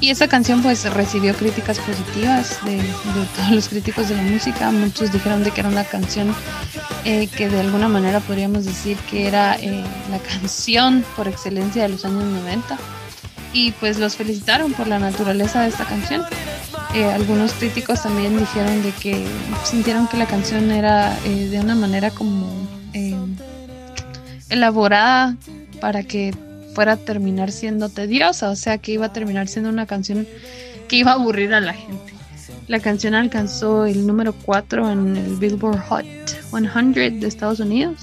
[0.00, 2.82] Y esa canción pues recibió críticas positivas de,
[3.36, 4.72] todos los críticos de la música.
[4.72, 6.34] Muchos dijeron de que era una canción
[7.04, 11.88] eh, que de alguna manera podríamos decir que era eh, la canción por excelencia de
[11.88, 12.78] los años 90.
[13.52, 16.22] Y pues los felicitaron por la naturaleza de esta canción.
[16.94, 19.26] Eh, algunos críticos también dijeron de que
[19.64, 22.48] sintieron que la canción era de una manera como
[24.48, 25.36] elaborada
[25.80, 26.34] para que
[26.74, 30.26] fuera a terminar siendo tediosa, o sea que iba a terminar siendo una canción
[30.88, 32.19] que iba a aburrir a la gente.
[32.70, 36.04] La canción alcanzó el número 4 en el Billboard Hot
[36.52, 37.96] 100 de Estados Unidos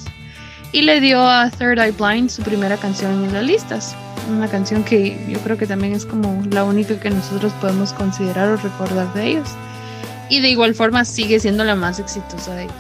[0.74, 3.96] y le dio a Third Eye Blind su primera canción en las listas.
[4.30, 8.50] Una canción que yo creo que también es como la única que nosotros podemos considerar
[8.50, 9.48] o recordar de ellos.
[10.30, 12.76] Y de igual forma sigue siendo la más exitosa de ellos.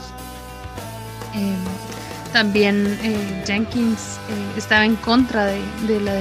[1.35, 1.55] Eh,
[2.33, 5.61] también eh, Jenkins eh, estaba en contra de,
[6.01, 6.11] la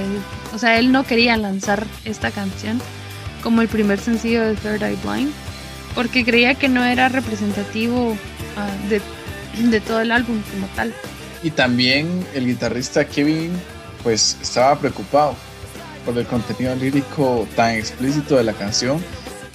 [0.55, 2.79] o sea, él no quería lanzar esta canción
[3.43, 5.33] como el primer sencillo de Third Eye Blind
[5.97, 8.15] porque creía que no era representativo
[8.55, 10.93] ah, de, todo el álbum como tal.
[11.41, 13.51] Y también el guitarrista Kevin
[14.03, 15.35] pues estaba preocupado
[16.05, 19.03] por el contenido lírico tan explícito de la canción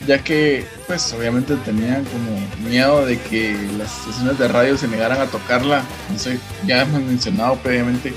[0.04, 5.20] ya que pues obviamente tenían como miedo de que las estaciones de radio se negaran
[5.20, 5.84] a tocarla.
[6.10, 8.12] No ya hemos mencionado previamente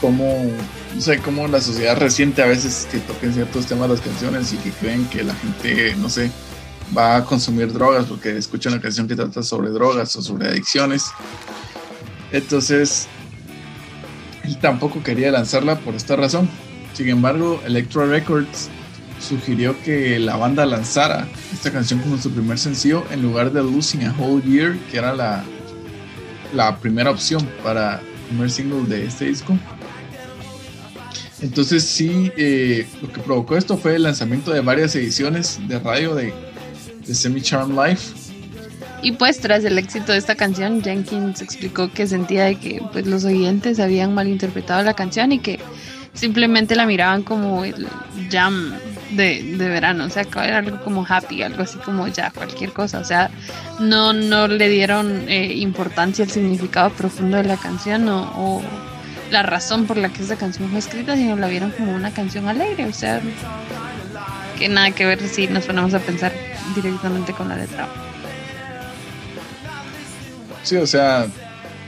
[0.00, 0.48] cómo,
[0.94, 4.56] no sé, cómo la sociedad reciente a veces que toquen ciertos temas las canciones y
[4.58, 6.30] que creen que la gente, no sé,
[6.96, 11.10] va a consumir drogas porque escucha una canción que trata sobre drogas o sobre adicciones.
[12.32, 13.08] Entonces,
[14.44, 16.48] él tampoco quería lanzarla por esta razón.
[16.94, 18.68] Sin embargo, Electro Records
[19.20, 24.04] sugirió que la banda lanzara esta canción como su primer sencillo en lugar de Losing
[24.04, 25.44] a Whole Year, que era la,
[26.54, 29.56] la primera opción para el primer single de este disco.
[31.42, 36.14] Entonces sí, eh, lo que provocó esto fue el lanzamiento de varias ediciones de radio
[36.14, 36.34] de,
[37.10, 38.14] de Semi Charm Life.
[39.02, 43.06] Y pues tras el éxito de esta canción, Jenkins explicó que sentía de que pues,
[43.06, 45.58] los oyentes habían malinterpretado la canción y que
[46.12, 47.88] simplemente la miraban como el
[48.30, 48.74] jam
[49.10, 53.04] de, verano, o sea, era algo como happy, algo así como ya cualquier cosa, o
[53.04, 53.30] sea,
[53.80, 58.62] no, no le dieron eh, importancia al significado profundo de la canción o,
[59.32, 62.48] la razón por la que esa canción fue escrita, sino la vieron como una canción
[62.48, 63.20] alegre, o sea,
[64.60, 66.32] que nada que ver si nos ponemos a pensar
[66.74, 67.88] directamente con la letra.
[70.62, 71.26] Sí, o sea,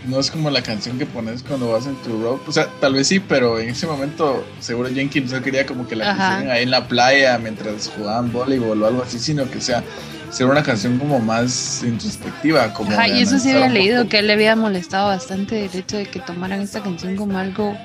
[0.06, 2.40] no es como la canción que pones cuando vas en tu road.
[2.46, 5.96] O sea, tal vez sí, pero en ese momento seguro Jenkins no quería como que
[5.96, 9.84] la pusieran ahí en la playa mientras jugaban voleibol o algo así, sino que sea
[10.30, 12.72] ser una canción como más introspectiva.
[12.72, 15.98] Como Ajá, y eso sí había leído que él le había molestado bastante el hecho
[15.98, 17.76] de que tomaran esta canción como algo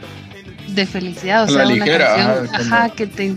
[0.78, 3.36] de felicidad, o sea, una canción, ajá, que te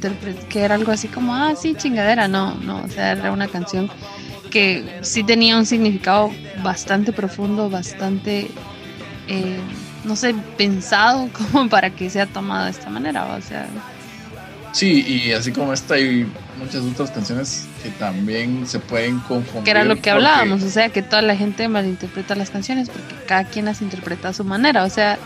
[0.49, 3.91] que era algo así como, ah, sí, chingadera, no, no, o sea, era una canción
[4.51, 6.31] que sí tenía un significado
[6.63, 8.51] bastante profundo, bastante,
[9.27, 9.59] eh,
[10.05, 13.67] no sé, pensado como para que sea tomado de esta manera, o sea.
[14.73, 19.65] Sí, y así como esta hay muchas otras canciones que también se pueden confundir.
[19.65, 23.15] Que era lo que hablábamos, o sea, que toda la gente malinterpreta las canciones porque
[23.27, 25.19] cada quien las interpreta a su manera, o sea,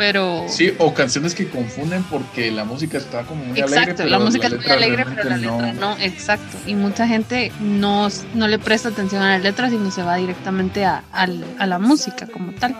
[0.00, 0.46] pero...
[0.48, 3.82] Sí, o canciones que confunden porque la música está como muy alegre.
[3.82, 5.94] Exacto, la música es muy alegre, pero la letra no.
[5.98, 6.56] exacto.
[6.66, 10.86] Y mucha gente no, no le presta atención a las letras, sino se va directamente
[10.86, 12.74] a, a la música como tal.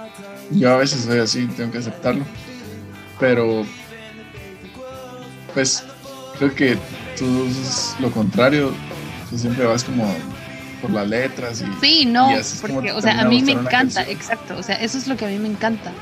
[0.50, 2.24] Yo a veces soy así, tengo que aceptarlo.
[3.18, 3.66] Pero
[5.52, 5.84] pues
[6.38, 6.78] creo que
[7.18, 8.72] tú es lo contrario,
[9.28, 10.10] tú siempre vas como
[10.80, 11.86] por las letras y...
[11.86, 12.30] Sí, no,
[12.62, 15.28] porque, o sea, a mí me encanta, exacto, o sea, eso es lo que a
[15.28, 15.92] mí me encanta,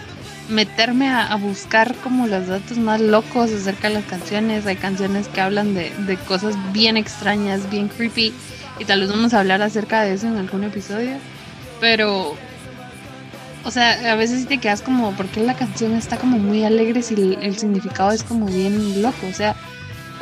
[0.48, 5.40] meterme a, buscar como los datos más locos acerca de las canciones, hay canciones que
[5.40, 8.32] hablan de, de cosas bien extrañas, bien creepy,
[8.78, 11.18] y tal vez vamos a hablar acerca de eso en algún episodio,
[11.80, 12.36] pero
[13.64, 17.02] o sea, a veces te quedas como, ¿por qué la canción está como muy alegre
[17.02, 19.26] si el, significado es como bien loco?
[19.28, 19.56] O sea,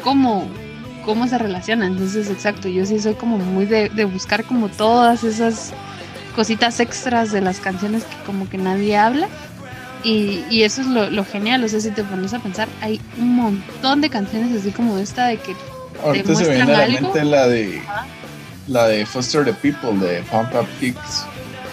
[0.03, 0.49] ¿cómo,
[1.05, 1.87] cómo se relaciona?
[1.87, 5.73] Entonces, exacto, yo sí soy como muy de, buscar como todas esas
[6.35, 9.29] cositas extras de las canciones que como que nadie habla.
[10.05, 13.35] Y, y eso es lo, genial, o sea, si te pones a pensar, hay un
[13.35, 15.57] montón de canciones así como esta de que...
[16.05, 17.81] Ahorita se viene a la mente la de,
[18.69, 21.25] la de Foster the People de Pump Up Kicks,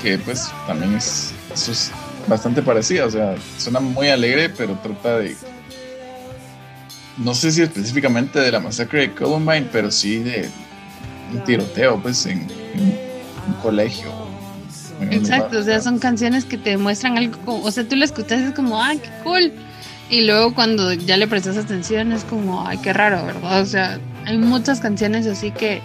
[0.02, 1.92] que pues también es eso es
[2.28, 5.36] bastante parecida, o sea, suena muy alegre, pero trata de.
[7.18, 10.50] No sé si específicamente de la masacre de Columbine, pero sí de
[11.32, 14.12] un tiroteo, pues, en, un colegio.
[15.12, 18.44] Exacto, o sea, son canciones que te demuestran algo, o sea, tú la escuchas y
[18.46, 19.52] es como, ¡ay, qué cool!
[20.10, 23.62] Y luego cuando ya le prestas atención es como, ¡ay, qué raro, ¿verdad?
[23.62, 25.82] O sea, hay muchas canciones así que,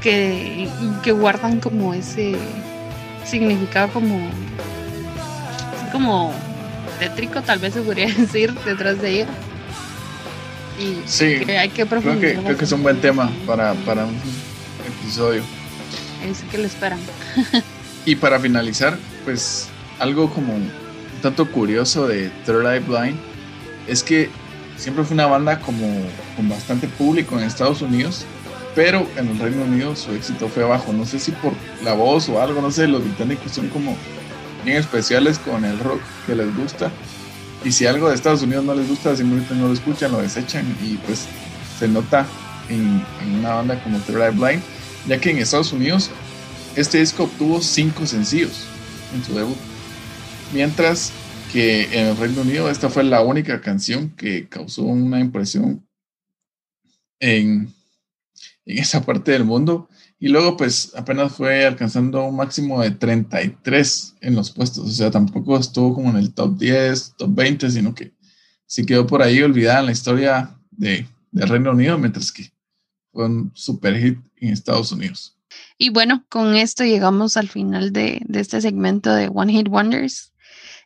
[0.00, 0.68] que,
[1.02, 2.36] que guardan como ese
[3.24, 4.30] significado como
[5.92, 6.32] como
[6.98, 9.26] tétrico, tal vez se podría decir, detrás de ella.
[10.80, 12.42] Y sí, hay que profundizar.
[12.42, 14.16] Creo que, es un buen tema para, para un
[14.86, 15.42] episodio.
[16.28, 16.98] Es que lo esperan.
[18.04, 20.70] y para finalizar, pues algo como un
[21.22, 23.16] tanto curioso de Third Eye Blind
[23.86, 24.28] es que
[24.76, 25.86] siempre fue una banda como
[26.36, 28.24] con bastante público en Estados Unidos,
[28.74, 30.92] pero en el Reino Unido su éxito fue abajo.
[30.92, 31.52] No sé si por
[31.84, 33.96] la voz o algo, no sé, los británicos son como
[34.64, 36.90] bien especiales con el rock que les gusta.
[37.64, 40.66] Y si algo de Estados Unidos no les gusta, simplemente no lo escuchan, lo desechan
[40.82, 41.26] y pues
[41.78, 42.26] se nota
[42.68, 43.04] en,
[43.38, 44.62] una banda como The Blind,
[45.06, 46.10] ya que en Estados Unidos
[46.76, 48.64] este disco obtuvo cinco sencillos
[49.14, 49.56] en su debut,
[50.52, 51.12] mientras
[51.52, 55.86] que en el Reino Unido esta fue la única canción que causó una impresión
[57.20, 57.72] en,
[58.64, 59.88] esa parte del mundo
[60.22, 64.86] y luego, pues apenas fue alcanzando un máximo de 33 en los puestos.
[64.86, 68.12] O sea, tampoco estuvo como en el top 10, top 20, sino que
[68.64, 72.52] sí quedó por ahí olvidada en la historia de, Reino Unido, mientras que
[73.10, 75.36] fue un super hit en Estados Unidos.
[75.78, 80.32] Y bueno, con esto llegamos al final de, este segmento de One Hit Wonders.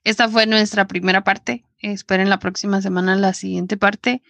[0.05, 1.65] Esta fue nuestra primera parte.
[1.81, 4.23] Esperen la próxima semana la siguiente parte.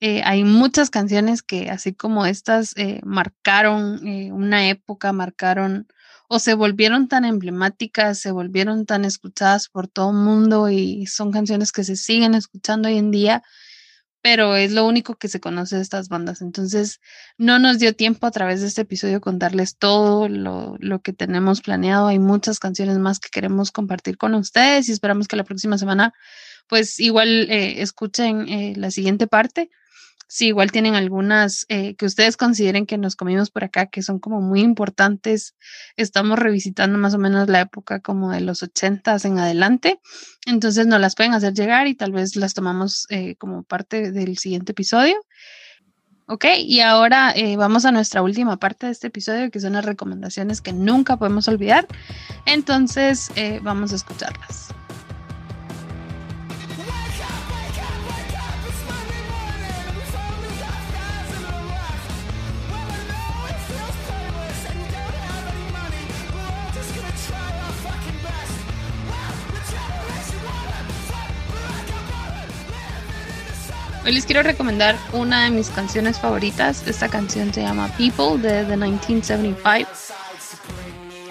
[0.00, 5.86] Eh, hay muchas canciones que, así como estas, eh, marcaron eh, una época, marcaron
[6.32, 11.32] o se volvieron tan emblemáticas, se volvieron tan escuchadas por todo el mundo y son
[11.32, 13.42] canciones que se siguen escuchando hoy en día,
[14.22, 16.42] pero es lo único que se conoce de estas bandas.
[16.42, 17.00] Entonces,
[17.38, 21.60] no nos dio tiempo a través de este episodio contarles todo lo, lo que tenemos
[21.62, 22.08] planeado.
[22.08, 26.12] Hay muchas canciones más que queremos compartir con ustedes y esperamos que la próxima semana,
[26.68, 29.70] pues igual escuchen la siguiente parte
[30.30, 34.20] si igual tienen algunas eh, que ustedes consideren que nos comimos por acá, que son
[34.20, 35.56] como muy importantes.
[35.96, 40.00] Estamos revisitando más o menos la época como de los ochentas en adelante.
[40.46, 44.38] Entonces nos las pueden hacer llegar y tal vez las tomamos eh, como parte del
[44.38, 45.16] siguiente episodio.
[46.26, 49.84] Ok, y ahora eh, vamos a nuestra última parte de este episodio, que son las
[49.84, 51.88] recomendaciones que nunca podemos olvidar.
[52.46, 53.32] Entonces,
[53.64, 54.72] vamos a escucharlas.
[74.02, 76.86] Hoy les quiero recomendar una de mis canciones favoritas.
[76.86, 79.90] Esta canción se llama People de The 1975.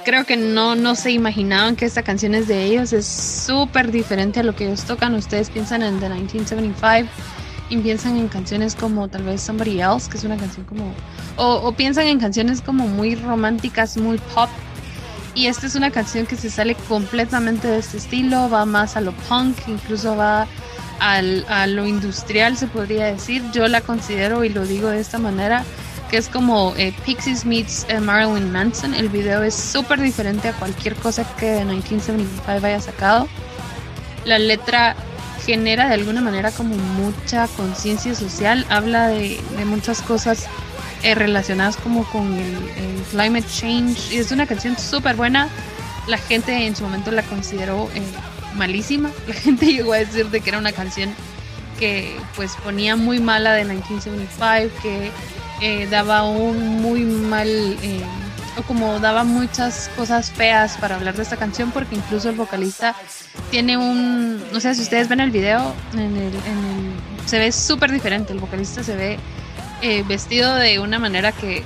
[0.05, 2.93] Creo que no, no se imaginaban que esta canción es de ellos.
[2.93, 5.15] Es súper diferente a lo que ellos tocan.
[5.15, 7.11] Ustedes piensan en The 1975
[7.71, 10.93] y piensan en canciones como tal vez Somebody Else, que es una canción como...
[11.37, 14.49] O, o piensan en canciones como muy románticas, muy pop.
[15.33, 18.47] Y esta es una canción que se sale completamente de este estilo.
[18.47, 20.47] Va más a lo punk, incluso va
[20.99, 23.43] a lo industrial, se podría decir.
[23.51, 25.63] Yo la considero, y lo digo de esta manera,
[26.09, 28.93] que es como eh, Pixies meets eh, Marilyn Manson.
[28.93, 33.27] El video es súper diferente a cualquier cosa que de 1975 haya sacado.
[34.25, 34.95] La letra
[35.45, 40.47] genera de alguna manera como mucha conciencia social, habla de, muchas cosas
[41.03, 42.57] eh, relacionadas como con el,
[43.11, 45.49] climate change y es una canción súper buena.
[46.07, 47.89] La gente en su momento la consideró
[48.55, 49.11] malísima.
[49.27, 51.13] La gente llegó a decir de que era una canción
[51.79, 55.11] que pues ponía muy mala de 1975, que
[55.61, 58.03] eh, daba un muy mal, eh,
[58.57, 62.95] o como daba muchas cosas feas para hablar de esta canción, porque incluso el vocalista
[63.49, 66.33] tiene un, no sé si ustedes ven el video, en el,
[67.25, 69.19] se ve súper diferente, el vocalista se ve
[69.81, 71.63] eh, vestido de una manera que,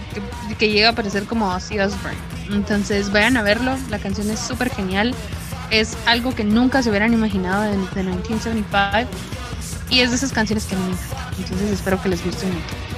[0.60, 2.18] que, llega a parecer como Ozzy Osbourne.
[2.52, 5.16] Entonces vayan a verlo, la canción es súper genial
[5.74, 9.10] es algo que nunca se hubieran imaginado de, de 1975
[9.90, 11.34] y es de esas canciones que me encantan.
[11.38, 12.93] Entonces espero que les guste mucho.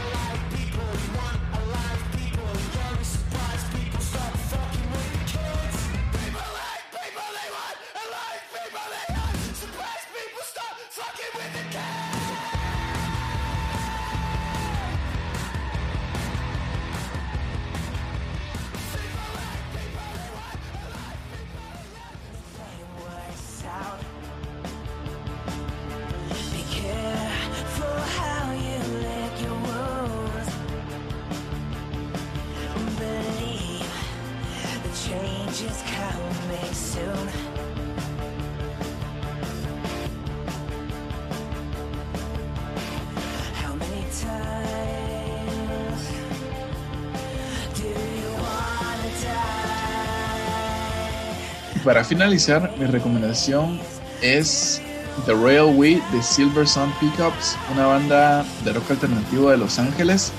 [51.86, 53.80] Para finalizar, mi recomendación
[54.22, 54.82] es
[55.28, 60.32] The We de Silver Sun Pickups, una banda de rock alternativo de Los Ángeles.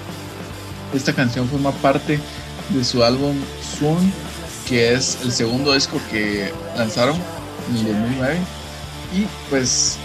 [0.93, 2.19] Esta canción forma parte
[2.71, 4.13] de su álbum Swoon,
[4.69, 7.17] que es el segundo disco que lanzaron
[7.71, 8.37] en el 2009.
[9.17, 9.99] Y pues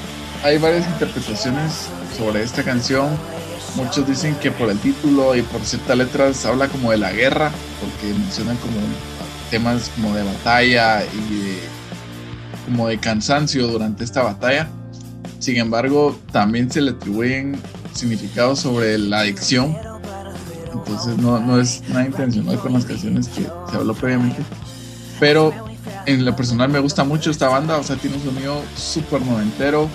[0.44, 3.18] hay varias interpretaciones sobre esta canción.
[3.76, 7.52] Muchos dicen que por el título y por ciertas letras habla como de la guerra,
[7.80, 8.76] porque mencionan como
[9.52, 11.60] temas como de batalla y
[12.66, 14.68] como de cansancio durante esta batalla.
[15.39, 17.60] Sin embargo, también se le atribuyen
[17.93, 19.78] significados sobre la adicción.
[20.74, 24.41] Entonces no, no es nada intencional con las canciones que se habló previamente.
[25.20, 25.54] Pero
[26.06, 29.89] en lo personal me gusta mucho esta banda, o sea, tiene un sonido súper noventero.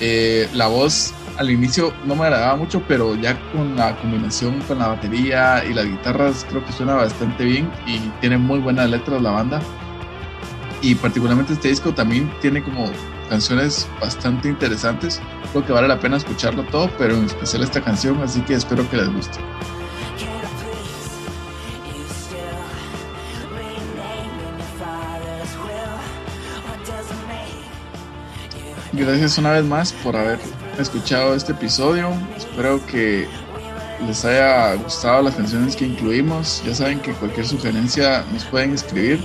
[0.00, 4.78] Eh, la voz al inicio no me agradaba mucho, pero ya con la combinación con
[4.78, 9.22] la batería y las guitarras creo que suena bastante bien y tiene muy buenas letras
[9.22, 9.60] la banda.
[10.82, 12.90] Y particularmente este disco también tiene como
[13.28, 15.20] canciones bastante interesantes.
[15.52, 18.88] Creo que vale la pena escucharlo todo, pero en especial esta canción, así que espero
[18.90, 19.38] que les guste.
[28.98, 30.40] Gracias una vez más por haber
[30.76, 32.10] escuchado este episodio.
[32.36, 33.28] Espero que
[34.04, 36.60] les haya gustado las canciones que incluimos.
[36.66, 39.20] Ya saben que cualquier sugerencia nos pueden escribir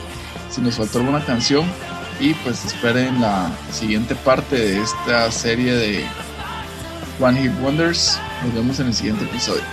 [0.52, 1.66] si nos faltó alguna canción.
[2.20, 6.06] Y pues esperen la siguiente parte de esta serie de
[7.20, 8.20] One Hit Wonders.
[8.46, 9.64] Nos vemos en el siguiente episodio.